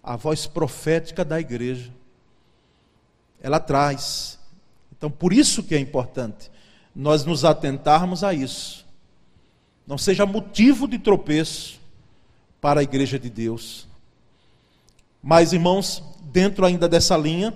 a 0.00 0.14
voz 0.14 0.46
profética 0.46 1.24
da 1.24 1.40
igreja 1.40 1.90
ela 3.42 3.58
traz. 3.58 4.38
Então, 4.96 5.10
por 5.10 5.32
isso 5.32 5.64
que 5.64 5.74
é 5.74 5.78
importante 5.80 6.48
nós 6.94 7.24
nos 7.24 7.44
atentarmos 7.44 8.22
a 8.22 8.32
isso. 8.32 8.86
Não 9.84 9.98
seja 9.98 10.24
motivo 10.24 10.86
de 10.86 10.96
tropeço 10.96 11.80
para 12.60 12.78
a 12.78 12.84
igreja 12.84 13.18
de 13.18 13.28
Deus. 13.28 13.88
Mas, 15.20 15.52
irmãos, 15.52 16.04
dentro 16.20 16.64
ainda 16.64 16.88
dessa 16.88 17.16
linha, 17.16 17.52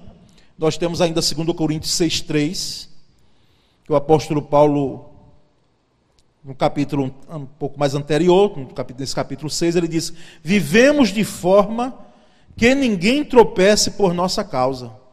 nós 0.58 0.76
temos 0.76 1.00
ainda 1.00 1.20
2 1.20 1.56
Coríntios 1.56 1.92
6,3, 1.92 2.88
que 3.84 3.92
o 3.92 3.94
apóstolo 3.94 4.42
Paulo, 4.42 5.14
no 6.46 6.54
capítulo 6.54 7.14
um 7.28 7.44
pouco 7.44 7.78
mais 7.78 7.94
anterior, 7.94 8.54
nesse 8.98 9.14
capítulo 9.14 9.50
6, 9.50 9.76
ele 9.76 9.88
diz: 9.88 10.12
Vivemos 10.42 11.10
de 11.10 11.24
forma 11.24 12.06
que 12.56 12.74
ninguém 12.74 13.24
tropece 13.24 13.90
por 13.90 14.14
nossa 14.14 14.42
causa 14.42 15.04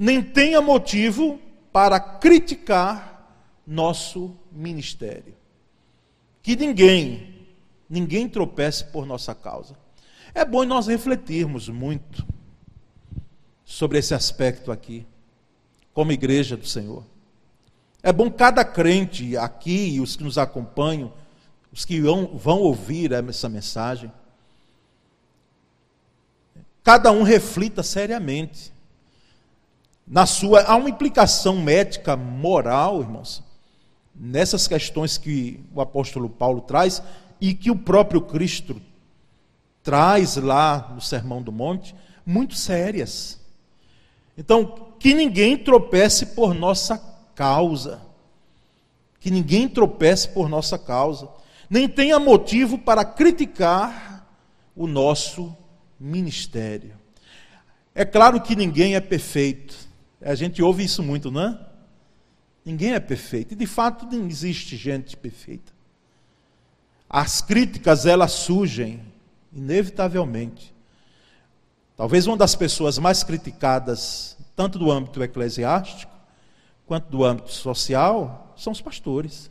nem 0.00 0.22
tenha 0.22 0.62
motivo 0.62 1.38
para 1.70 2.00
criticar 2.00 3.36
nosso 3.66 4.34
ministério. 4.50 5.34
Que 6.42 6.56
ninguém, 6.56 7.46
ninguém 7.86 8.26
tropece 8.26 8.86
por 8.86 9.04
nossa 9.04 9.34
causa. 9.34 9.76
É 10.34 10.42
bom 10.42 10.64
nós 10.64 10.86
refletirmos 10.86 11.68
muito 11.68 12.26
sobre 13.62 13.98
esse 13.98 14.14
aspecto 14.14 14.72
aqui, 14.72 15.06
como 15.92 16.12
igreja 16.12 16.56
do 16.56 16.66
Senhor. 16.66 17.04
É 18.02 18.12
bom 18.12 18.30
cada 18.30 18.64
crente 18.64 19.36
aqui 19.36 19.94
e 19.94 20.00
os 20.00 20.16
que 20.16 20.24
nos 20.24 20.38
acompanham, 20.38 21.12
os 21.72 21.84
que 21.84 22.00
vão, 22.00 22.26
vão 22.26 22.58
ouvir 22.60 23.12
essa 23.12 23.48
mensagem, 23.48 24.10
cada 26.82 27.12
um 27.12 27.22
reflita 27.22 27.82
seriamente 27.82 28.72
na 30.10 30.26
sua 30.26 30.62
há 30.62 30.74
uma 30.74 30.90
implicação 30.90 31.60
médica, 31.60 32.16
moral, 32.16 33.00
irmãos, 33.00 33.44
nessas 34.12 34.66
questões 34.66 35.16
que 35.16 35.60
o 35.72 35.80
apóstolo 35.80 36.28
Paulo 36.28 36.62
traz 36.62 37.00
e 37.40 37.54
que 37.54 37.70
o 37.70 37.76
próprio 37.76 38.20
Cristo 38.20 38.82
traz 39.84 40.36
lá 40.36 40.90
no 40.94 41.00
Sermão 41.00 41.40
do 41.40 41.52
Monte, 41.52 41.94
muito 42.26 42.54
sérias. 42.56 43.38
Então, 44.36 44.88
que 44.98 45.14
ninguém 45.14 45.56
tropece 45.56 46.26
por 46.26 46.54
nossa 46.54 46.98
causa. 47.40 48.02
Que 49.18 49.30
ninguém 49.30 49.66
tropece 49.66 50.28
por 50.28 50.46
nossa 50.46 50.78
causa. 50.78 51.26
Nem 51.70 51.88
tenha 51.88 52.20
motivo 52.20 52.76
para 52.76 53.02
criticar 53.02 54.26
o 54.76 54.86
nosso 54.86 55.56
ministério. 55.98 56.94
É 57.94 58.04
claro 58.04 58.42
que 58.42 58.54
ninguém 58.54 58.94
é 58.94 59.00
perfeito. 59.00 59.74
A 60.20 60.34
gente 60.34 60.62
ouve 60.62 60.84
isso 60.84 61.02
muito, 61.02 61.30
não 61.30 61.40
é? 61.40 61.58
Ninguém 62.62 62.92
é 62.92 63.00
perfeito. 63.00 63.52
E 63.52 63.56
de 63.56 63.66
fato 63.66 64.04
não 64.04 64.26
existe 64.26 64.76
gente 64.76 65.16
perfeita. 65.16 65.72
As 67.08 67.40
críticas, 67.40 68.04
elas 68.04 68.32
surgem, 68.32 69.00
inevitavelmente. 69.50 70.74
Talvez 71.96 72.26
uma 72.26 72.36
das 72.36 72.54
pessoas 72.54 72.98
mais 72.98 73.24
criticadas, 73.24 74.36
tanto 74.54 74.78
do 74.78 74.90
âmbito 74.90 75.22
eclesiástico, 75.22 76.19
quanto 76.90 77.08
do 77.08 77.24
âmbito 77.24 77.52
social, 77.52 78.52
são 78.56 78.72
os 78.72 78.80
pastores. 78.80 79.48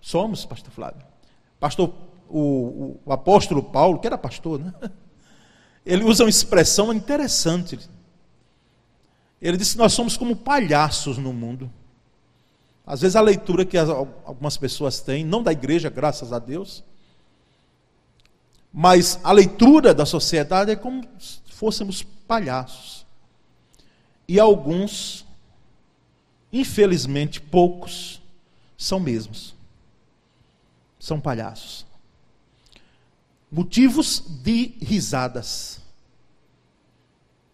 Somos, 0.00 0.44
pastor 0.44 0.70
Flávio. 0.70 1.04
Pastor, 1.58 1.92
o, 2.28 2.38
o, 2.38 3.00
o 3.04 3.12
apóstolo 3.12 3.60
Paulo, 3.60 3.98
que 3.98 4.06
era 4.06 4.16
pastor, 4.16 4.60
né? 4.60 4.72
Ele 5.84 6.04
usa 6.04 6.22
uma 6.22 6.30
expressão 6.30 6.92
interessante. 6.92 7.80
Ele 9.42 9.56
disse 9.56 9.72
que 9.72 9.78
nós 9.78 9.92
somos 9.92 10.16
como 10.16 10.36
palhaços 10.36 11.18
no 11.18 11.32
mundo. 11.32 11.68
Às 12.86 13.00
vezes 13.00 13.16
a 13.16 13.20
leitura 13.20 13.64
que 13.64 13.76
algumas 13.76 14.56
pessoas 14.56 15.00
têm, 15.00 15.24
não 15.24 15.42
da 15.42 15.50
igreja, 15.50 15.90
graças 15.90 16.32
a 16.32 16.38
Deus, 16.38 16.84
Mas 18.72 19.18
a 19.24 19.32
leitura 19.32 19.92
da 19.92 20.06
sociedade 20.06 20.70
é 20.70 20.76
como 20.76 21.02
se 21.18 21.40
fôssemos 21.48 22.04
palhaços. 22.04 23.04
E 24.28 24.38
alguns, 24.38 25.26
infelizmente 26.54 27.40
poucos, 27.40 28.22
são 28.78 29.00
mesmos. 29.00 29.56
São 31.00 31.20
palhaços. 31.20 31.84
Motivos 33.50 34.22
de 34.42 34.74
risadas. 34.80 35.80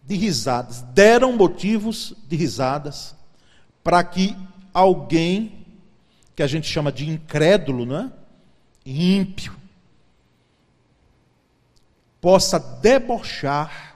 De 0.03 0.15
risadas. 0.15 0.83
Deram 0.93 1.35
motivos 1.35 2.13
de 2.27 2.35
risadas 2.35 3.15
para 3.83 4.03
que 4.03 4.37
alguém 4.71 5.65
que 6.35 6.43
a 6.43 6.47
gente 6.47 6.67
chama 6.67 6.91
de 6.91 7.09
incrédulo, 7.09 7.85
não 7.85 7.97
é? 7.97 8.11
ímpio, 8.85 9.55
possa 12.19 12.59
debochar 12.59 13.95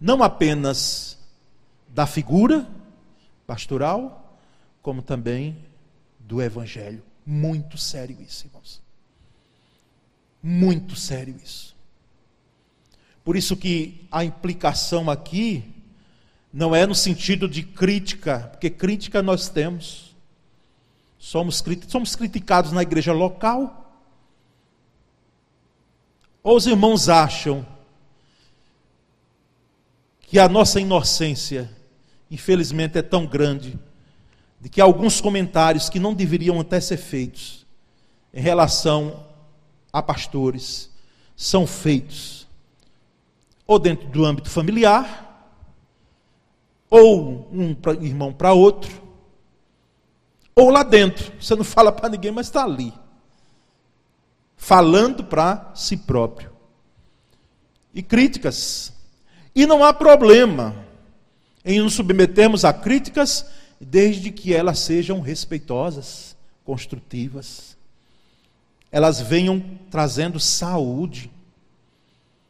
não 0.00 0.22
apenas 0.22 1.18
da 1.88 2.06
figura 2.06 2.66
pastoral, 3.48 4.38
como 4.82 5.00
também 5.00 5.56
do 6.18 6.42
evangelho. 6.42 7.02
Muito 7.24 7.78
sério 7.78 8.18
isso, 8.20 8.46
irmãos. 8.46 8.82
Muito 10.42 10.94
sério 10.94 11.34
isso. 11.42 11.74
Por 13.24 13.36
isso 13.36 13.56
que 13.56 14.06
a 14.12 14.22
implicação 14.22 15.08
aqui 15.08 15.64
não 16.52 16.76
é 16.76 16.84
no 16.86 16.94
sentido 16.94 17.48
de 17.48 17.62
crítica, 17.62 18.48
porque 18.50 18.68
crítica 18.68 19.22
nós 19.22 19.48
temos. 19.48 20.14
Somos, 21.18 21.64
somos 21.88 22.14
criticados 22.14 22.70
na 22.70 22.82
igreja 22.82 23.12
local, 23.12 24.02
ou 26.42 26.54
os 26.54 26.66
irmãos 26.66 27.08
acham 27.08 27.66
que 30.20 30.38
a 30.38 30.48
nossa 30.48 30.78
inocência, 30.78 31.77
infelizmente, 32.30 32.98
é 32.98 33.02
tão 33.02 33.26
grande, 33.26 33.78
de 34.60 34.68
que 34.68 34.80
alguns 34.80 35.20
comentários 35.20 35.88
que 35.88 36.00
não 36.00 36.14
deveriam 36.14 36.60
até 36.60 36.80
ser 36.80 36.96
feitos 36.96 37.66
em 38.32 38.40
relação 38.40 39.24
a 39.92 40.02
pastores 40.02 40.90
são 41.36 41.66
feitos 41.66 42.46
ou 43.66 43.78
dentro 43.78 44.08
do 44.08 44.24
âmbito 44.24 44.48
familiar, 44.48 45.26
ou 46.88 47.48
um 47.52 47.76
irmão 48.00 48.32
para 48.32 48.54
outro, 48.54 48.90
ou 50.54 50.70
lá 50.70 50.82
dentro. 50.82 51.32
Você 51.38 51.54
não 51.54 51.64
fala 51.64 51.92
para 51.92 52.08
ninguém, 52.08 52.32
mas 52.32 52.46
está 52.46 52.64
ali 52.64 52.92
falando 54.58 55.24
para 55.24 55.70
si 55.74 55.96
próprio. 55.96 56.52
E 57.94 58.02
críticas. 58.02 58.92
E 59.54 59.64
não 59.64 59.82
há 59.82 59.94
problema 59.94 60.74
em 61.68 61.80
nos 61.80 61.92
submetermos 61.92 62.64
a 62.64 62.72
críticas, 62.72 63.44
desde 63.78 64.30
que 64.30 64.54
elas 64.54 64.78
sejam 64.78 65.20
respeitosas, 65.20 66.34
construtivas. 66.64 67.76
Elas 68.90 69.20
venham 69.20 69.62
trazendo 69.90 70.40
saúde. 70.40 71.30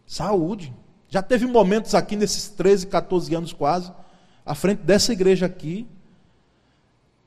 Saúde. 0.06 0.72
Já 1.08 1.20
teve 1.20 1.46
momentos 1.46 1.96
aqui 1.96 2.14
nesses 2.14 2.48
13, 2.48 2.86
14 2.86 3.34
anos 3.34 3.52
quase, 3.52 3.90
à 4.46 4.54
frente 4.54 4.82
dessa 4.82 5.12
igreja 5.12 5.46
aqui, 5.46 5.84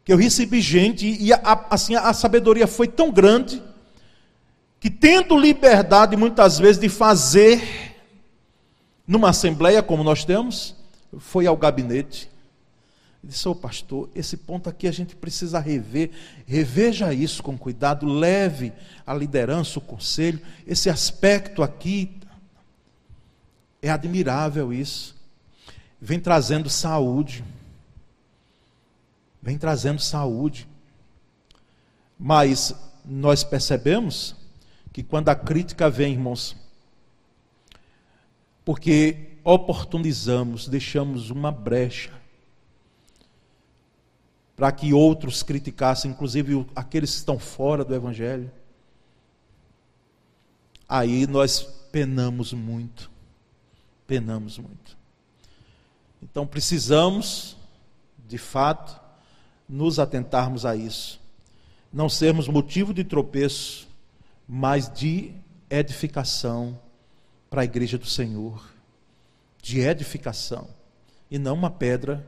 que 0.06 0.14
eu 0.14 0.18
recebi 0.18 0.62
gente 0.62 1.06
e 1.06 1.34
a, 1.34 1.68
assim, 1.70 1.94
a 1.94 2.14
sabedoria 2.14 2.68
foi 2.68 2.88
tão 2.88 3.12
grande 3.12 3.62
que 4.80 4.90
tendo 4.90 5.38
liberdade 5.38 6.16
muitas 6.16 6.58
vezes 6.58 6.80
de 6.80 6.88
fazer 6.88 7.62
numa 9.06 9.30
assembleia 9.30 9.84
como 9.84 10.06
nós 10.06 10.24
temos, 10.24 10.81
foi 11.20 11.48
ao 11.48 11.58
gabinete 11.58 12.32
disse: 13.24 13.48
Ô 13.48 13.52
oh, 13.52 13.56
pastor, 13.56 14.10
esse 14.16 14.36
ponto 14.38 14.70
aqui 14.70 14.88
a 14.88 14.92
gente 14.92 15.16
precisa 15.16 15.60
rever. 15.60 16.12
Reveja 16.46 17.14
isso 17.14 17.44
com 17.44 17.58
cuidado, 17.58 18.06
leve 18.06 18.74
a 19.06 19.14
liderança, 19.14 19.80
o 19.80 19.82
conselho. 19.82 20.42
Esse 20.66 20.90
aspecto 20.90 21.62
aqui 21.62 22.18
é 23.82 23.90
admirável 23.90 24.74
isso. 24.74 25.16
Vem 26.00 26.20
trazendo 26.20 26.70
saúde. 26.70 27.44
Vem 29.42 29.58
trazendo 29.58 30.02
saúde. 30.02 30.68
Mas 32.18 32.74
nós 33.06 33.44
percebemos 33.44 34.36
que 34.92 35.04
quando 35.04 35.30
a 35.30 35.36
crítica 35.36 35.90
vem, 35.90 36.14
irmãos, 36.14 36.56
porque 38.64 39.31
oportunizamos, 39.44 40.68
deixamos 40.68 41.30
uma 41.30 41.52
brecha 41.52 42.12
para 44.56 44.72
que 44.72 44.94
outros 44.94 45.42
criticassem, 45.42 46.12
inclusive 46.12 46.66
aqueles 46.76 47.12
que 47.12 47.18
estão 47.18 47.40
fora 47.40 47.84
do 47.84 47.96
Evangelho. 47.96 48.52
Aí 50.88 51.26
nós 51.26 51.62
penamos 51.92 52.54
muito, 52.54 53.10
penamos 54.06 54.58
muito. 54.58 54.98
Então 56.22 56.46
precisamos, 56.46 57.58
de 58.28 58.38
fato, 58.38 59.00
nos 59.68 59.98
atentarmos 59.98 60.66
a 60.66 60.76
isso. 60.76 61.20
Não 61.92 62.08
sermos 62.08 62.48
motivo 62.48 62.94
de 62.94 63.04
tropeço 63.04 63.90
mas 64.54 64.92
de 64.92 65.32
edificação 65.70 66.78
para 67.50 67.62
a 67.62 67.64
igreja 67.64 67.98
do 67.98 68.06
Senhor. 68.06 68.71
De 69.62 69.80
edificação. 69.80 70.68
E 71.30 71.38
não 71.38 71.54
uma 71.54 71.70
pedra 71.70 72.26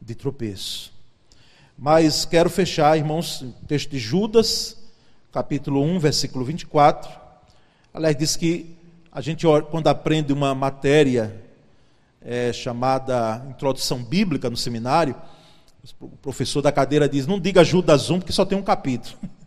de 0.00 0.14
tropeço. 0.14 0.92
Mas 1.76 2.24
quero 2.24 2.50
fechar, 2.50 2.96
irmãos, 2.96 3.42
o 3.42 3.52
texto 3.66 3.90
de 3.90 3.98
Judas, 3.98 4.76
capítulo 5.32 5.82
1, 5.82 5.98
versículo 5.98 6.44
24. 6.44 7.10
Aliás, 7.92 8.16
diz 8.16 8.36
que 8.36 8.76
a 9.10 9.20
gente, 9.20 9.46
quando 9.70 9.88
aprende 9.88 10.32
uma 10.32 10.54
matéria 10.54 11.34
é, 12.22 12.52
chamada 12.52 13.44
Introdução 13.48 14.02
Bíblica 14.02 14.50
no 14.50 14.56
seminário, 14.56 15.16
o 16.00 16.08
professor 16.08 16.62
da 16.62 16.70
cadeira 16.70 17.08
diz: 17.08 17.26
não 17.26 17.40
diga 17.40 17.64
Judas 17.64 18.10
1, 18.10 18.18
porque 18.20 18.32
só 18.32 18.44
tem 18.44 18.56
um 18.56 18.62
capítulo. 18.62 19.16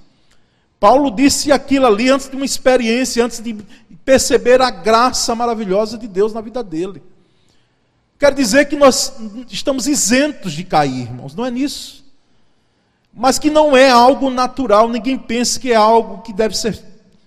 Paulo 0.79 1.11
disse 1.11 1.51
aquilo 1.51 1.87
ali 1.87 2.09
antes 2.09 2.29
de 2.29 2.37
uma 2.37 2.45
experiência, 2.45 3.25
antes 3.25 3.41
de 3.41 3.55
perceber 4.05 4.63
a 4.63 4.71
graça 4.71 5.35
maravilhosa 5.35 5.99
de 5.99 6.07
Deus 6.07 6.33
na 6.33 6.41
vida 6.41 6.63
dele. 6.63 7.03
quer 8.19 8.33
dizer 8.33 8.67
que 8.67 8.77
nós 8.77 9.13
estamos 9.49 9.87
isentos 9.87 10.53
de 10.53 10.65
cair, 10.65 11.03
irmãos, 11.03 11.35
não 11.35 11.45
é 11.45 11.51
nisso. 11.51 12.05
Mas 13.13 13.39
que 13.39 13.51
não 13.51 13.77
é 13.77 13.91
algo 13.91 14.31
natural, 14.31 14.89
ninguém 14.89 15.19
pense 15.19 15.59
que 15.59 15.73
é 15.73 15.77
algo 15.77 16.23
que 16.23 16.33
deve 16.33 16.57
ser 16.57 16.83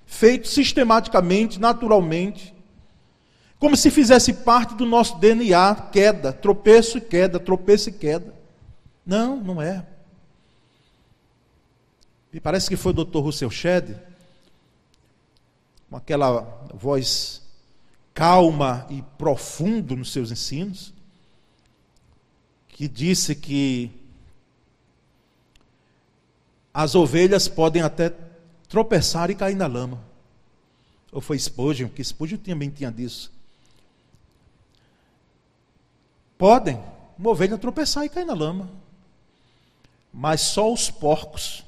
feito 0.06 0.48
sistematicamente, 0.48 1.60
naturalmente, 1.60 2.54
como 3.60 3.78
se 3.78 3.89
fizesse 3.89 4.34
parte 4.34 4.76
do 4.76 4.86
nosso 4.86 5.17
DNA, 5.19 5.76
queda, 5.91 6.34
tropeço 6.34 6.98
e 6.98 7.02
queda, 7.02 7.39
tropeço 7.39 7.89
e 7.89 7.93
queda. 7.93 8.34
Não, 9.06 9.38
não 9.38 9.62
é. 9.62 9.86
Me 12.32 12.39
parece 12.39 12.67
que 12.67 12.76
foi 12.76 12.91
o 12.91 13.06
Dr. 13.06 13.19
Russell 13.19 13.50
Shedd, 13.50 13.96
com 15.89 15.96
aquela 15.96 16.67
voz 16.74 17.41
calma 18.13 18.86
e 18.89 19.02
profunda 19.17 19.96
nos 19.96 20.12
seus 20.12 20.32
ensinos, 20.32 20.93
que 22.67 22.88
disse 22.88 23.36
que 23.36 23.91
as 26.74 26.96
ovelhas 26.96 27.48
podem 27.48 27.82
até 27.82 28.14
tropeçar 28.68 29.30
e 29.30 29.36
cair 29.36 29.56
na 29.56 29.68
lama. 29.68 30.04
Ou 31.12 31.22
foi 31.22 31.38
Spurgeon, 31.38 31.90
que 31.90 32.04
Spurgeon 32.04 32.40
também 32.40 32.72
tinha 32.72 32.92
disso. 32.92 33.32
Podem, 36.38 36.82
uma 37.18 37.30
ovelha 37.30 37.58
tropeçar 37.58 38.04
e 38.04 38.10
cair 38.10 38.26
na 38.26 38.34
lama. 38.34 38.70
Mas 40.12 40.42
só 40.42 40.72
os 40.74 40.90
porcos, 40.90 41.64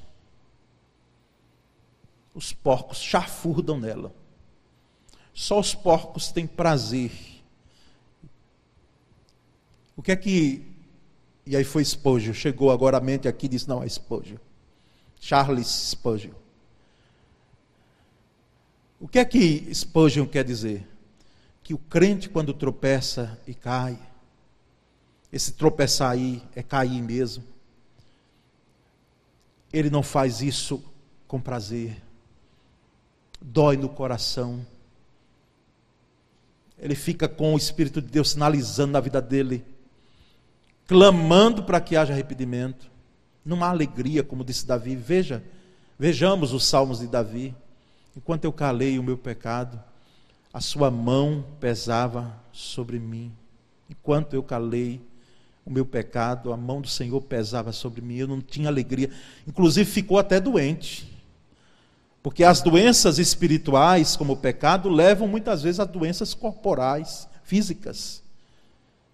os 2.34 2.52
porcos 2.52 2.98
chafurdam 2.98 3.80
nela. 3.80 4.12
Só 5.34 5.60
os 5.60 5.76
porcos 5.76 6.32
têm 6.32 6.48
prazer. 6.48 7.12
O 9.96 10.02
que 10.02 10.12
é 10.12 10.16
que. 10.16 10.66
E 11.46 11.56
aí 11.56 11.64
foi 11.64 11.86
Spurgeon, 11.86 12.34
chegou 12.34 12.72
agora 12.72 12.98
a 12.98 13.02
mente 13.02 13.28
aqui 13.28 13.46
e 13.46 13.50
disse: 13.50 13.68
não, 13.68 13.84
é 13.84 13.88
Spurgeon. 13.88 14.38
Charles 15.20 15.68
Spurgeon. 15.68 16.34
O 19.00 19.08
que 19.08 19.20
é 19.20 19.26
que 19.26 19.74
Spurgeon 19.74 20.26
quer 20.26 20.44
dizer? 20.44 20.88
Que 21.62 21.74
o 21.74 21.78
crente, 21.78 22.30
quando 22.30 22.54
tropeça 22.54 23.40
e 23.46 23.54
cai, 23.54 24.00
esse 25.32 25.52
tropeçar 25.52 26.12
aí 26.12 26.42
é 26.56 26.64
cair 26.64 27.02
mesmo. 27.02 27.44
Ele 29.74 29.90
não 29.90 30.02
faz 30.02 30.42
isso 30.42 30.82
com 31.28 31.42
prazer, 31.42 32.02
dói 33.42 33.76
no 33.76 33.90
coração. 33.90 34.66
Ele 36.78 36.96
fica 36.96 37.28
com 37.28 37.54
o 37.54 37.58
Espírito 37.58 38.02
de 38.02 38.08
Deus 38.08 38.32
sinalizando 38.32 38.94
na 38.94 39.00
vida 39.00 39.22
dele, 39.22 39.66
clamando 40.88 41.64
para 41.64 41.82
que 41.82 41.98
haja 41.98 42.14
arrependimento. 42.14 42.90
Há 43.48 43.70
alegria, 43.70 44.24
como 44.24 44.44
disse 44.44 44.66
Davi. 44.66 44.96
Veja, 44.96 45.44
vejamos 46.00 46.54
os 46.54 46.66
salmos 46.66 47.00
de 47.00 47.08
Davi. 47.08 47.56
Enquanto 48.18 48.46
eu 48.46 48.52
calei 48.52 48.98
o 48.98 49.04
meu 49.04 49.18
pecado, 49.18 49.80
a 50.54 50.62
sua 50.62 50.90
mão 50.90 51.46
pesava 51.60 52.36
sobre 52.52 52.98
mim. 52.98 53.32
Enquanto 53.90 54.34
eu 54.34 54.42
calei 54.42 55.02
o 55.66 55.70
meu 55.70 55.86
pecado, 55.86 56.54
a 56.54 56.58
mão 56.58 56.80
do 56.80 56.88
Senhor 56.88 57.22
pesava 57.22 57.72
sobre 57.72 58.02
mim. 58.02 58.16
Eu 58.16 58.28
não 58.28 58.42
tinha 58.42 58.70
alegria. 58.70 59.10
Inclusive 59.48 59.90
ficou 59.90 60.18
até 60.18 60.40
doente. 60.40 61.14
Porque 62.24 62.44
as 62.44 62.62
doenças 62.62 63.20
espirituais, 63.20 64.16
como 64.16 64.34
o 64.34 64.38
pecado, 64.38 64.90
levam 64.90 65.28
muitas 65.28 65.62
vezes 65.62 65.80
a 65.80 65.86
doenças 65.86 66.34
corporais, 66.34 67.28
físicas. 67.44 68.24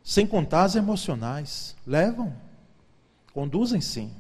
Sem 0.03 0.25
contar 0.25 0.63
as 0.63 0.75
emocionais. 0.75 1.75
Levam. 1.85 2.33
Conduzem 3.33 3.81
sim. 3.81 4.11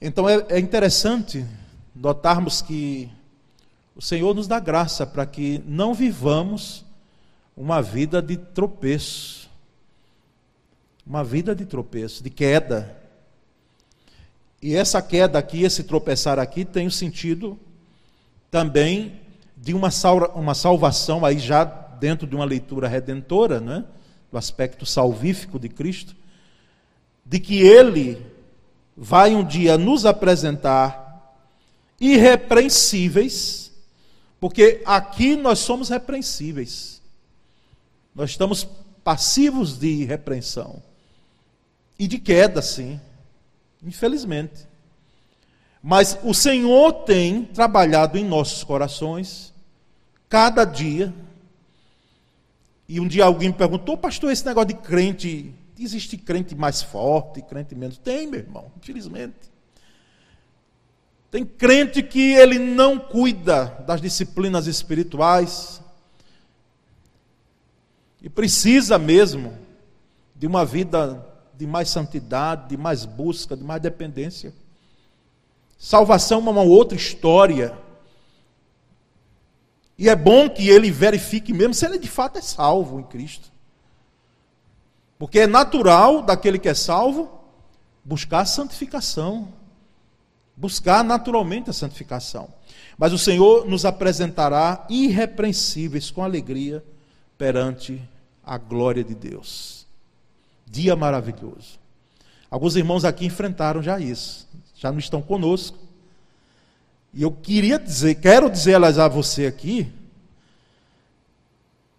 Então 0.00 0.28
é, 0.28 0.44
é 0.48 0.58
interessante 0.58 1.46
notarmos 1.94 2.60
que 2.60 3.10
o 3.94 4.02
Senhor 4.02 4.34
nos 4.34 4.48
dá 4.48 4.58
graça 4.58 5.06
para 5.06 5.24
que 5.24 5.62
não 5.66 5.94
vivamos 5.94 6.84
uma 7.56 7.80
vida 7.80 8.20
de 8.20 8.36
tropeço, 8.36 9.48
uma 11.06 11.22
vida 11.22 11.54
de 11.54 11.64
tropeço, 11.64 12.22
de 12.22 12.30
queda. 12.30 12.96
E 14.60 14.74
essa 14.74 15.00
queda 15.00 15.38
aqui, 15.38 15.62
esse 15.62 15.84
tropeçar 15.84 16.38
aqui, 16.38 16.64
tem 16.64 16.86
o 16.86 16.90
sentido 16.90 17.58
também 18.50 19.20
de 19.56 19.72
uma, 19.72 19.88
uma 20.34 20.54
salvação, 20.54 21.24
aí 21.24 21.38
já 21.38 21.64
dentro 21.64 22.26
de 22.26 22.34
uma 22.34 22.44
leitura 22.44 22.88
redentora, 22.88 23.60
né? 23.60 23.84
do 24.32 24.38
aspecto 24.38 24.84
salvífico 24.84 25.60
de 25.60 25.68
Cristo, 25.68 26.16
de 27.24 27.38
que 27.38 27.62
Ele 27.62 28.33
vai 28.96 29.34
um 29.34 29.44
dia 29.44 29.76
nos 29.76 30.06
apresentar 30.06 31.04
irrepreensíveis, 32.00 33.72
porque 34.40 34.82
aqui 34.84 35.36
nós 35.36 35.58
somos 35.60 35.88
repreensíveis. 35.88 37.00
Nós 38.14 38.30
estamos 38.30 38.66
passivos 39.02 39.78
de 39.78 40.04
repreensão 40.04 40.82
e 41.98 42.06
de 42.06 42.18
queda, 42.18 42.62
sim, 42.62 43.00
infelizmente. 43.82 44.66
Mas 45.82 46.18
o 46.22 46.32
Senhor 46.32 46.92
tem 47.04 47.44
trabalhado 47.44 48.16
em 48.16 48.24
nossos 48.24 48.64
corações, 48.64 49.52
cada 50.28 50.64
dia. 50.64 51.12
E 52.88 52.98
um 53.00 53.06
dia 53.06 53.24
alguém 53.24 53.48
me 53.48 53.54
perguntou, 53.54 53.96
pastor, 53.96 54.32
esse 54.32 54.44
negócio 54.46 54.68
de 54.68 54.74
crente, 54.74 55.54
existe 55.82 56.16
crente 56.16 56.54
mais 56.54 56.82
forte, 56.82 57.42
crente 57.42 57.74
menos? 57.74 57.98
Tem, 57.98 58.26
meu 58.26 58.40
irmão, 58.40 58.70
infelizmente. 58.76 59.52
Tem 61.30 61.44
crente 61.44 62.02
que 62.02 62.32
ele 62.34 62.58
não 62.58 62.98
cuida 62.98 63.82
das 63.86 64.00
disciplinas 64.00 64.68
espirituais 64.68 65.82
e 68.22 68.30
precisa 68.30 68.98
mesmo 68.98 69.58
de 70.34 70.46
uma 70.46 70.64
vida 70.64 71.26
de 71.56 71.66
mais 71.66 71.90
santidade, 71.90 72.68
de 72.68 72.76
mais 72.76 73.04
busca, 73.04 73.56
de 73.56 73.64
mais 73.64 73.82
dependência. 73.82 74.54
Salvação 75.78 76.38
é 76.46 76.50
uma 76.50 76.62
outra 76.62 76.96
história. 76.96 77.76
E 79.98 80.08
é 80.08 80.16
bom 80.16 80.48
que 80.48 80.68
ele 80.68 80.90
verifique 80.90 81.52
mesmo 81.52 81.74
se 81.74 81.84
ele 81.84 81.98
de 81.98 82.08
fato 82.08 82.38
é 82.38 82.42
salvo 82.42 82.98
em 83.00 83.04
Cristo. 83.04 83.53
Porque 85.24 85.40
é 85.40 85.46
natural 85.46 86.22
daquele 86.22 86.58
que 86.58 86.68
é 86.68 86.74
salvo 86.74 87.30
buscar 88.04 88.40
a 88.40 88.44
santificação 88.44 89.48
buscar 90.56 91.02
naturalmente 91.02 91.70
a 91.70 91.72
santificação. 91.72 92.48
Mas 92.96 93.12
o 93.12 93.18
Senhor 93.18 93.66
nos 93.66 93.84
apresentará 93.84 94.86
irrepreensíveis 94.88 96.10
com 96.10 96.22
alegria 96.22 96.84
perante 97.36 98.00
a 98.44 98.56
glória 98.56 99.02
de 99.02 99.14
Deus. 99.14 99.86
Dia 100.66 100.94
maravilhoso. 100.94 101.78
Alguns 102.50 102.76
irmãos 102.76 103.04
aqui 103.04 103.26
enfrentaram 103.26 103.82
já 103.82 103.98
isso, 103.98 104.48
já 104.76 104.92
não 104.92 104.98
estão 104.98 105.20
conosco. 105.20 105.78
E 107.12 107.22
eu 107.22 107.32
queria 107.32 107.78
dizer, 107.78 108.16
quero 108.16 108.48
dizer 108.48 108.82
a 108.82 109.08
você 109.08 109.46
aqui, 109.46 109.92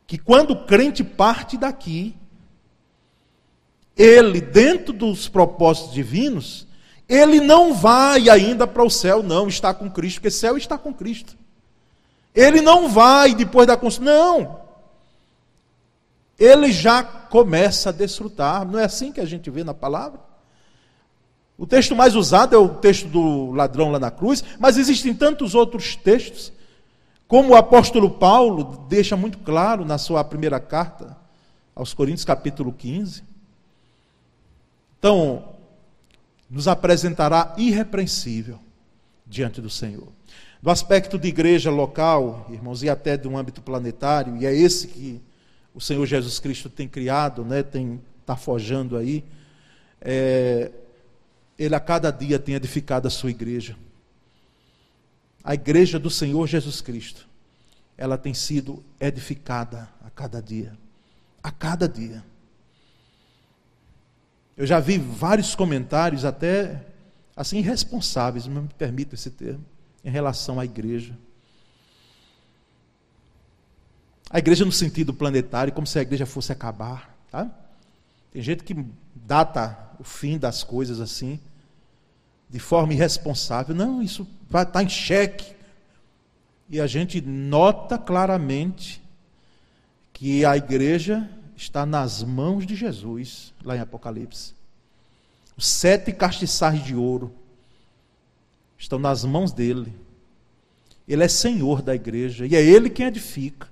que 0.07 0.17
quando 0.17 0.51
o 0.51 0.65
crente 0.65 1.03
parte 1.03 1.57
daqui, 1.57 2.15
ele, 3.95 4.41
dentro 4.41 4.91
dos 4.91 5.29
propósitos 5.29 5.93
divinos, 5.93 6.67
ele 7.07 7.39
não 7.39 7.73
vai 7.73 8.29
ainda 8.29 8.67
para 8.67 8.83
o 8.83 8.89
céu, 8.89 9.23
não, 9.23 9.47
está 9.47 9.73
com 9.73 9.89
Cristo, 9.89 10.17
porque 10.17 10.31
céu 10.31 10.57
está 10.57 10.77
com 10.77 10.93
Cristo. 10.93 11.37
Ele 12.33 12.61
não 12.61 12.89
vai 12.89 13.33
depois 13.33 13.67
da 13.67 13.77
consciência, 13.77 14.13
não. 14.13 14.59
Ele 16.37 16.71
já 16.71 17.01
começa 17.01 17.89
a 17.89 17.93
desfrutar, 17.93 18.65
não 18.65 18.77
é 18.77 18.83
assim 18.83 19.11
que 19.11 19.21
a 19.21 19.25
gente 19.25 19.49
vê 19.49 19.63
na 19.63 19.73
palavra? 19.73 20.19
O 21.57 21.65
texto 21.65 21.95
mais 21.95 22.15
usado 22.15 22.53
é 22.53 22.57
o 22.57 22.67
texto 22.67 23.07
do 23.07 23.51
ladrão 23.51 23.89
lá 23.89 23.99
na 23.99 24.11
cruz, 24.11 24.43
mas 24.59 24.77
existem 24.77 25.13
tantos 25.13 25.55
outros 25.55 25.95
textos, 25.95 26.51
como 27.27 27.53
o 27.53 27.55
apóstolo 27.55 28.09
Paulo 28.09 28.85
deixa 28.89 29.15
muito 29.15 29.37
claro 29.37 29.85
na 29.85 29.97
sua 29.97 30.21
primeira 30.23 30.59
carta 30.59 31.15
aos 31.73 31.93
Coríntios, 31.93 32.25
capítulo 32.25 32.73
15. 32.73 33.34
Então, 35.05 35.53
nos 36.49 36.67
apresentará 36.67 37.53
irrepreensível 37.59 38.57
diante 39.23 39.61
do 39.61 39.69
Senhor. 39.69 40.07
Do 40.59 40.71
aspecto 40.71 41.19
de 41.19 41.27
igreja 41.27 41.69
local, 41.69 42.47
irmãos, 42.49 42.81
e 42.81 42.89
até 42.89 43.15
de 43.15 43.27
um 43.27 43.37
âmbito 43.37 43.61
planetário, 43.61 44.35
e 44.35 44.47
é 44.47 44.51
esse 44.51 44.87
que 44.87 45.21
o 45.75 45.79
Senhor 45.79 46.07
Jesus 46.07 46.39
Cristo 46.39 46.71
tem 46.71 46.87
criado, 46.87 47.45
né, 47.45 47.61
tem 47.61 48.01
está 48.19 48.35
forjando 48.35 48.97
aí, 48.97 49.23
é, 50.01 50.71
ele 51.59 51.75
a 51.75 51.79
cada 51.79 52.09
dia 52.09 52.39
tem 52.39 52.55
edificado 52.55 53.07
a 53.07 53.11
sua 53.11 53.29
igreja. 53.29 53.77
A 55.43 55.53
igreja 55.53 55.99
do 55.99 56.09
Senhor 56.09 56.47
Jesus 56.47 56.81
Cristo, 56.81 57.27
ela 57.95 58.17
tem 58.17 58.33
sido 58.33 58.83
edificada 58.99 59.87
a 60.03 60.09
cada 60.09 60.41
dia, 60.41 60.75
a 61.43 61.51
cada 61.51 61.87
dia. 61.87 62.23
Eu 64.57 64.65
já 64.65 64.79
vi 64.79 64.97
vários 64.97 65.53
comentários, 65.53 66.23
até 66.23 66.81
assim, 67.35 67.57
irresponsáveis, 67.57 68.47
me 68.47 68.67
permito 68.77 69.15
esse 69.15 69.29
termo, 69.29 69.65
em 70.03 70.09
relação 70.09 70.59
à 70.59 70.65
igreja. 70.65 71.17
A 74.29 74.39
igreja 74.39 74.65
no 74.65 74.71
sentido 74.71 75.13
planetário, 75.13 75.73
como 75.73 75.85
se 75.85 75.99
a 75.99 76.01
igreja 76.01 76.25
fosse 76.25 76.51
acabar. 76.51 77.15
Tá? 77.29 77.49
Tem 78.31 78.41
gente 78.41 78.63
que 78.63 78.85
data 79.13 79.77
o 79.99 80.03
fim 80.03 80.37
das 80.37 80.63
coisas 80.63 80.99
assim, 80.99 81.39
de 82.49 82.59
forma 82.59 82.93
irresponsável. 82.93 83.75
Não, 83.75 84.01
isso 84.01 84.27
vai 84.49 84.63
estar 84.63 84.73
tá 84.73 84.83
em 84.83 84.89
xeque. 84.89 85.53
E 86.69 86.79
a 86.79 86.87
gente 86.87 87.21
nota 87.21 87.97
claramente 87.97 89.01
que 90.11 90.45
a 90.45 90.55
igreja 90.57 91.29
está 91.55 91.85
nas 91.85 92.21
mãos 92.21 92.65
de 92.65 92.75
Jesus, 92.75 93.53
lá 93.63 93.75
em 93.75 93.79
Apocalipse. 93.79 94.53
Os 95.57 95.65
sete 95.65 96.11
castiçais 96.11 96.83
de 96.83 96.95
ouro 96.95 97.33
estão 98.77 98.99
nas 98.99 99.23
mãos 99.23 99.51
dele. 99.51 99.93
Ele 101.07 101.23
é 101.23 101.27
senhor 101.27 101.81
da 101.81 101.95
igreja 101.95 102.45
e 102.45 102.55
é 102.55 102.61
ele 102.61 102.89
quem 102.89 103.05
edifica. 103.05 103.69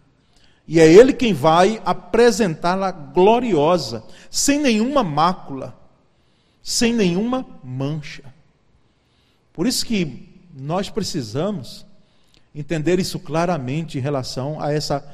E 0.65 0.79
é 0.79 0.91
ele 0.91 1.11
quem 1.11 1.33
vai 1.33 1.81
apresentá-la 1.83 2.89
gloriosa, 2.89 4.03
sem 4.31 4.59
nenhuma 4.59 5.03
mácula, 5.03 5.77
sem 6.61 6.93
nenhuma 6.93 7.45
mancha. 7.61 8.23
Por 9.51 9.67
isso 9.67 9.85
que 9.85 10.29
nós 10.53 10.89
precisamos 10.89 11.85
entender 12.55 12.97
isso 12.97 13.19
claramente 13.19 13.97
em 13.97 14.01
relação 14.01 14.61
a 14.61 14.71
essa 14.71 15.05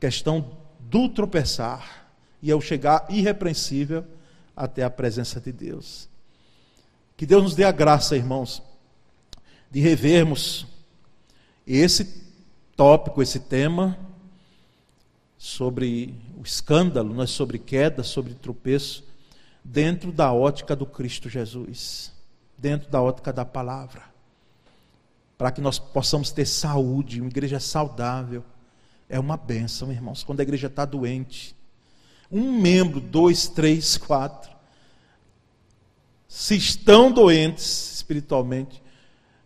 questão 0.00 0.56
do 0.80 1.08
tropeçar 1.08 2.03
e 2.44 2.52
ao 2.52 2.60
chegar 2.60 3.06
irrepreensível 3.08 4.04
até 4.54 4.84
a 4.84 4.90
presença 4.90 5.40
de 5.40 5.50
Deus. 5.50 6.10
Que 7.16 7.24
Deus 7.24 7.42
nos 7.42 7.54
dê 7.54 7.64
a 7.64 7.72
graça, 7.72 8.18
irmãos, 8.18 8.62
de 9.70 9.80
revermos 9.80 10.66
esse 11.66 12.22
tópico, 12.76 13.22
esse 13.22 13.40
tema 13.40 13.98
sobre 15.38 16.14
o 16.36 16.42
escândalo, 16.42 17.22
é 17.22 17.26
sobre 17.26 17.58
queda, 17.58 18.02
sobre 18.02 18.34
tropeço, 18.34 19.04
dentro 19.64 20.12
da 20.12 20.30
ótica 20.30 20.76
do 20.76 20.84
Cristo 20.84 21.30
Jesus, 21.30 22.12
dentro 22.58 22.90
da 22.90 23.00
ótica 23.00 23.32
da 23.32 23.46
palavra, 23.46 24.02
para 25.38 25.50
que 25.50 25.62
nós 25.62 25.78
possamos 25.78 26.30
ter 26.30 26.44
saúde, 26.44 27.22
uma 27.22 27.30
igreja 27.30 27.58
saudável. 27.58 28.44
É 29.08 29.18
uma 29.18 29.38
bênção, 29.38 29.90
irmãos, 29.90 30.22
quando 30.22 30.40
a 30.40 30.42
igreja 30.42 30.66
está 30.66 30.84
doente. 30.84 31.56
Um 32.36 32.58
membro, 32.60 33.00
dois, 33.00 33.48
três, 33.48 33.96
quatro, 33.96 34.50
se 36.26 36.56
estão 36.56 37.12
doentes 37.12 37.94
espiritualmente, 37.94 38.82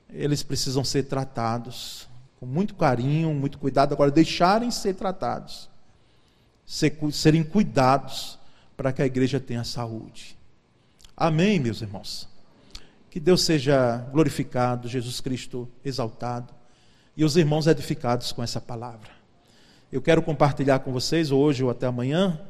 eles 0.09 0.43
precisam 0.43 0.83
ser 0.83 1.03
tratados 1.03 2.09
com 2.41 2.47
muito 2.47 2.75
carinho, 2.75 3.35
muito 3.35 3.59
cuidado. 3.59 3.93
Agora, 3.93 4.11
deixarem 4.11 4.71
ser 4.71 4.95
tratados, 4.95 5.69
serem 6.65 7.43
cuidados 7.43 8.39
para 8.75 8.91
que 8.91 9.03
a 9.03 9.07
igreja 9.07 9.39
tenha 9.39 9.65
saúde. 9.65 10.35
Amém, 11.15 11.61
meus 11.61 11.83
irmãos? 11.83 12.27
Que 13.11 13.21
Deus 13.21 13.43
seja 13.43 13.99
glorificado, 14.13 14.89
Jesus 14.89 15.21
Cristo 15.21 15.69
exaltado 15.85 16.55
e 17.15 17.23
os 17.23 17.37
irmãos 17.37 17.67
edificados 17.67 18.33
com 18.33 18.43
essa 18.43 18.63
palavra. 18.63 19.11
Eu 19.93 20.01
quero 20.01 20.23
compartilhar 20.23 20.79
com 20.79 20.91
vocês 20.91 21.31
hoje 21.31 21.63
ou 21.63 21.69
até 21.69 21.87
amanhã 21.87 22.41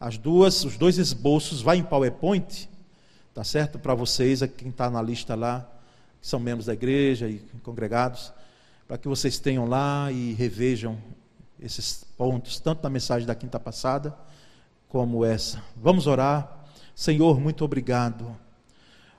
as 0.00 0.16
duas, 0.16 0.64
os 0.64 0.76
dois 0.76 0.98
esboços, 0.98 1.60
vai 1.60 1.76
em 1.76 1.84
PowerPoint 1.84 2.68
Tá 3.32 3.44
certo? 3.44 3.78
Para 3.78 3.94
vocês, 3.94 4.42
quem 4.56 4.68
está 4.68 4.90
na 4.90 5.00
lista 5.00 5.34
lá, 5.36 5.66
que 6.20 6.26
são 6.26 6.40
membros 6.40 6.66
da 6.66 6.72
igreja 6.72 7.28
e 7.28 7.38
congregados, 7.62 8.32
para 8.88 8.98
que 8.98 9.06
vocês 9.06 9.38
tenham 9.38 9.66
lá 9.66 10.10
e 10.10 10.32
revejam 10.34 10.98
esses 11.60 12.04
pontos, 12.16 12.58
tanto 12.58 12.82
na 12.82 12.90
mensagem 12.90 13.26
da 13.26 13.34
quinta 13.34 13.60
passada, 13.60 14.16
como 14.88 15.24
essa. 15.24 15.62
Vamos 15.76 16.08
orar. 16.08 16.66
Senhor, 16.94 17.40
muito 17.40 17.64
obrigado. 17.64 18.36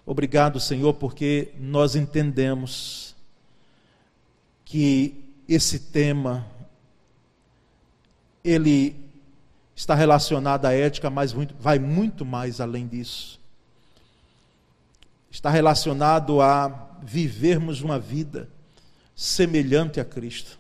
Obrigado, 0.06 0.60
Senhor, 0.60 0.94
porque 0.96 1.54
nós 1.58 1.96
entendemos 1.96 3.16
que 4.66 5.34
esse 5.48 5.80
tema 5.80 6.46
ele 8.44 9.11
está 9.82 9.96
relacionado 9.96 10.66
à 10.66 10.74
ética, 10.74 11.10
mas 11.10 11.34
vai 11.60 11.80
muito 11.80 12.24
mais 12.24 12.62
além 12.62 12.88
disso 12.88 13.42
está 15.32 15.50
relacionado 15.50 16.42
a 16.42 16.90
vivermos 17.02 17.82
uma 17.82 17.98
vida 17.98 18.50
semelhante 19.16 20.00
a 20.00 20.06
Cristo, 20.06 20.60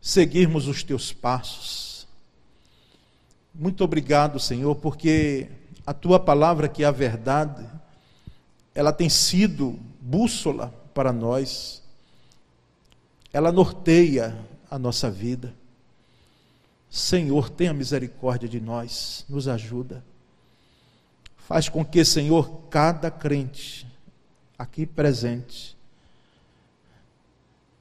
seguirmos 0.00 0.66
os 0.66 0.82
teus 0.82 1.12
passos. 1.12 2.08
Muito 3.54 3.84
obrigado, 3.84 4.40
Senhor, 4.40 4.74
porque 4.74 5.48
a 5.86 5.94
tua 5.94 6.18
palavra, 6.18 6.68
que 6.68 6.82
é 6.82 6.86
a 6.86 6.90
verdade, 6.90 7.64
ela 8.74 8.92
tem 8.92 9.08
sido 9.08 9.78
bússola 10.00 10.74
para 10.92 11.12
nós, 11.12 11.82
ela 13.32 13.52
norteia 13.52 14.36
a 14.68 14.76
nossa 14.76 15.08
vida. 15.08 15.54
Senhor, 16.94 17.50
tenha 17.50 17.74
misericórdia 17.74 18.48
de 18.48 18.60
nós, 18.60 19.24
nos 19.28 19.48
ajuda. 19.48 20.04
Faz 21.36 21.68
com 21.68 21.84
que, 21.84 22.04
Senhor, 22.04 22.68
cada 22.70 23.10
crente 23.10 23.84
aqui 24.56 24.86
presente, 24.86 25.76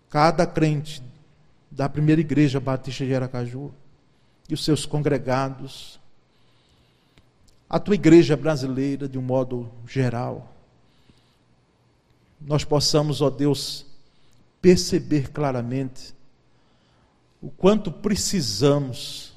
cada 0.10 0.48
crente 0.48 1.04
da 1.70 1.88
primeira 1.88 2.22
igreja 2.22 2.60
Batista 2.60 3.06
de 3.06 3.14
Aracaju 3.14 3.72
e 4.50 4.56
os 4.56 4.66
seus 4.66 4.84
congregados, 4.84 6.00
a 7.70 7.78
tua 7.78 7.94
igreja 7.94 8.36
brasileira 8.36 9.08
de 9.08 9.20
um 9.20 9.22
modo 9.22 9.72
geral, 9.86 10.52
nós 12.42 12.64
possamos, 12.64 13.22
ó 13.22 13.30
Deus, 13.30 13.86
perceber 14.60 15.30
claramente 15.30 16.13
o 17.44 17.50
quanto 17.50 17.92
precisamos 17.92 19.34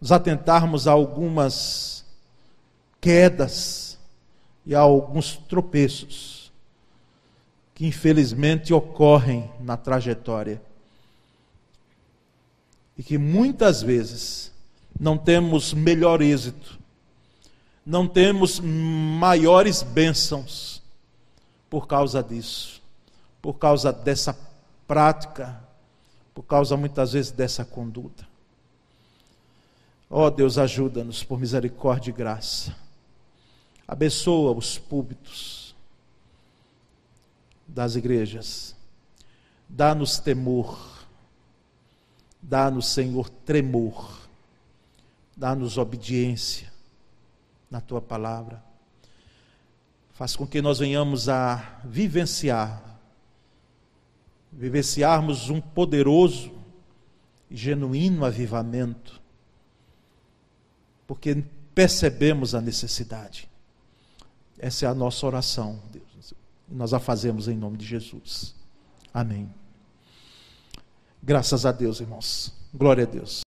nos 0.00 0.12
atentarmos 0.12 0.86
a 0.86 0.92
algumas 0.92 2.04
quedas 3.00 3.98
e 4.64 4.72
há 4.72 4.78
alguns 4.78 5.36
tropeços 5.36 6.52
que 7.74 7.84
infelizmente 7.84 8.72
ocorrem 8.72 9.50
na 9.58 9.76
trajetória 9.76 10.62
e 12.96 13.02
que 13.02 13.18
muitas 13.18 13.82
vezes 13.82 14.52
não 14.98 15.18
temos 15.18 15.74
melhor 15.74 16.22
êxito, 16.22 16.78
não 17.84 18.06
temos 18.06 18.60
maiores 18.60 19.82
bênçãos 19.82 20.80
por 21.68 21.88
causa 21.88 22.22
disso, 22.22 22.80
por 23.42 23.54
causa 23.54 23.92
dessa 23.92 24.38
prática, 24.86 25.69
por 26.34 26.42
causa 26.42 26.76
muitas 26.76 27.12
vezes 27.12 27.30
dessa 27.30 27.64
conduta. 27.64 28.28
Ó 30.08 30.26
oh, 30.26 30.30
Deus, 30.30 30.58
ajuda-nos 30.58 31.22
por 31.22 31.38
misericórdia 31.38 32.10
e 32.10 32.12
graça 32.12 32.74
Abençoa 33.90 34.52
os 34.52 34.78
púlpitos 34.78 35.74
das 37.66 37.96
igrejas. 37.96 38.76
Dá-nos 39.68 40.20
temor. 40.20 40.78
Dá-nos, 42.40 42.86
Senhor, 42.86 43.28
tremor. 43.28 44.28
Dá-nos 45.36 45.76
obediência 45.76 46.72
na 47.68 47.80
tua 47.80 48.00
palavra. 48.00 48.62
Faz 50.12 50.36
com 50.36 50.46
que 50.46 50.62
nós 50.62 50.78
venhamos 50.78 51.28
a 51.28 51.80
vivenciar, 51.84 52.89
vivenciarmos 54.52 55.50
um 55.50 55.60
poderoso 55.60 56.52
e 57.50 57.56
genuíno 57.56 58.24
avivamento, 58.24 59.20
porque 61.06 61.44
percebemos 61.74 62.54
a 62.54 62.60
necessidade. 62.60 63.48
Essa 64.58 64.86
é 64.86 64.88
a 64.88 64.94
nossa 64.94 65.26
oração, 65.26 65.80
Deus. 65.90 66.34
Nós 66.68 66.92
a 66.92 67.00
fazemos 67.00 67.48
em 67.48 67.56
nome 67.56 67.76
de 67.76 67.86
Jesus. 67.86 68.54
Amém. 69.12 69.52
Graças 71.22 71.66
a 71.66 71.72
Deus, 71.72 72.00
irmãos. 72.00 72.52
Glória 72.72 73.04
a 73.04 73.06
Deus. 73.06 73.40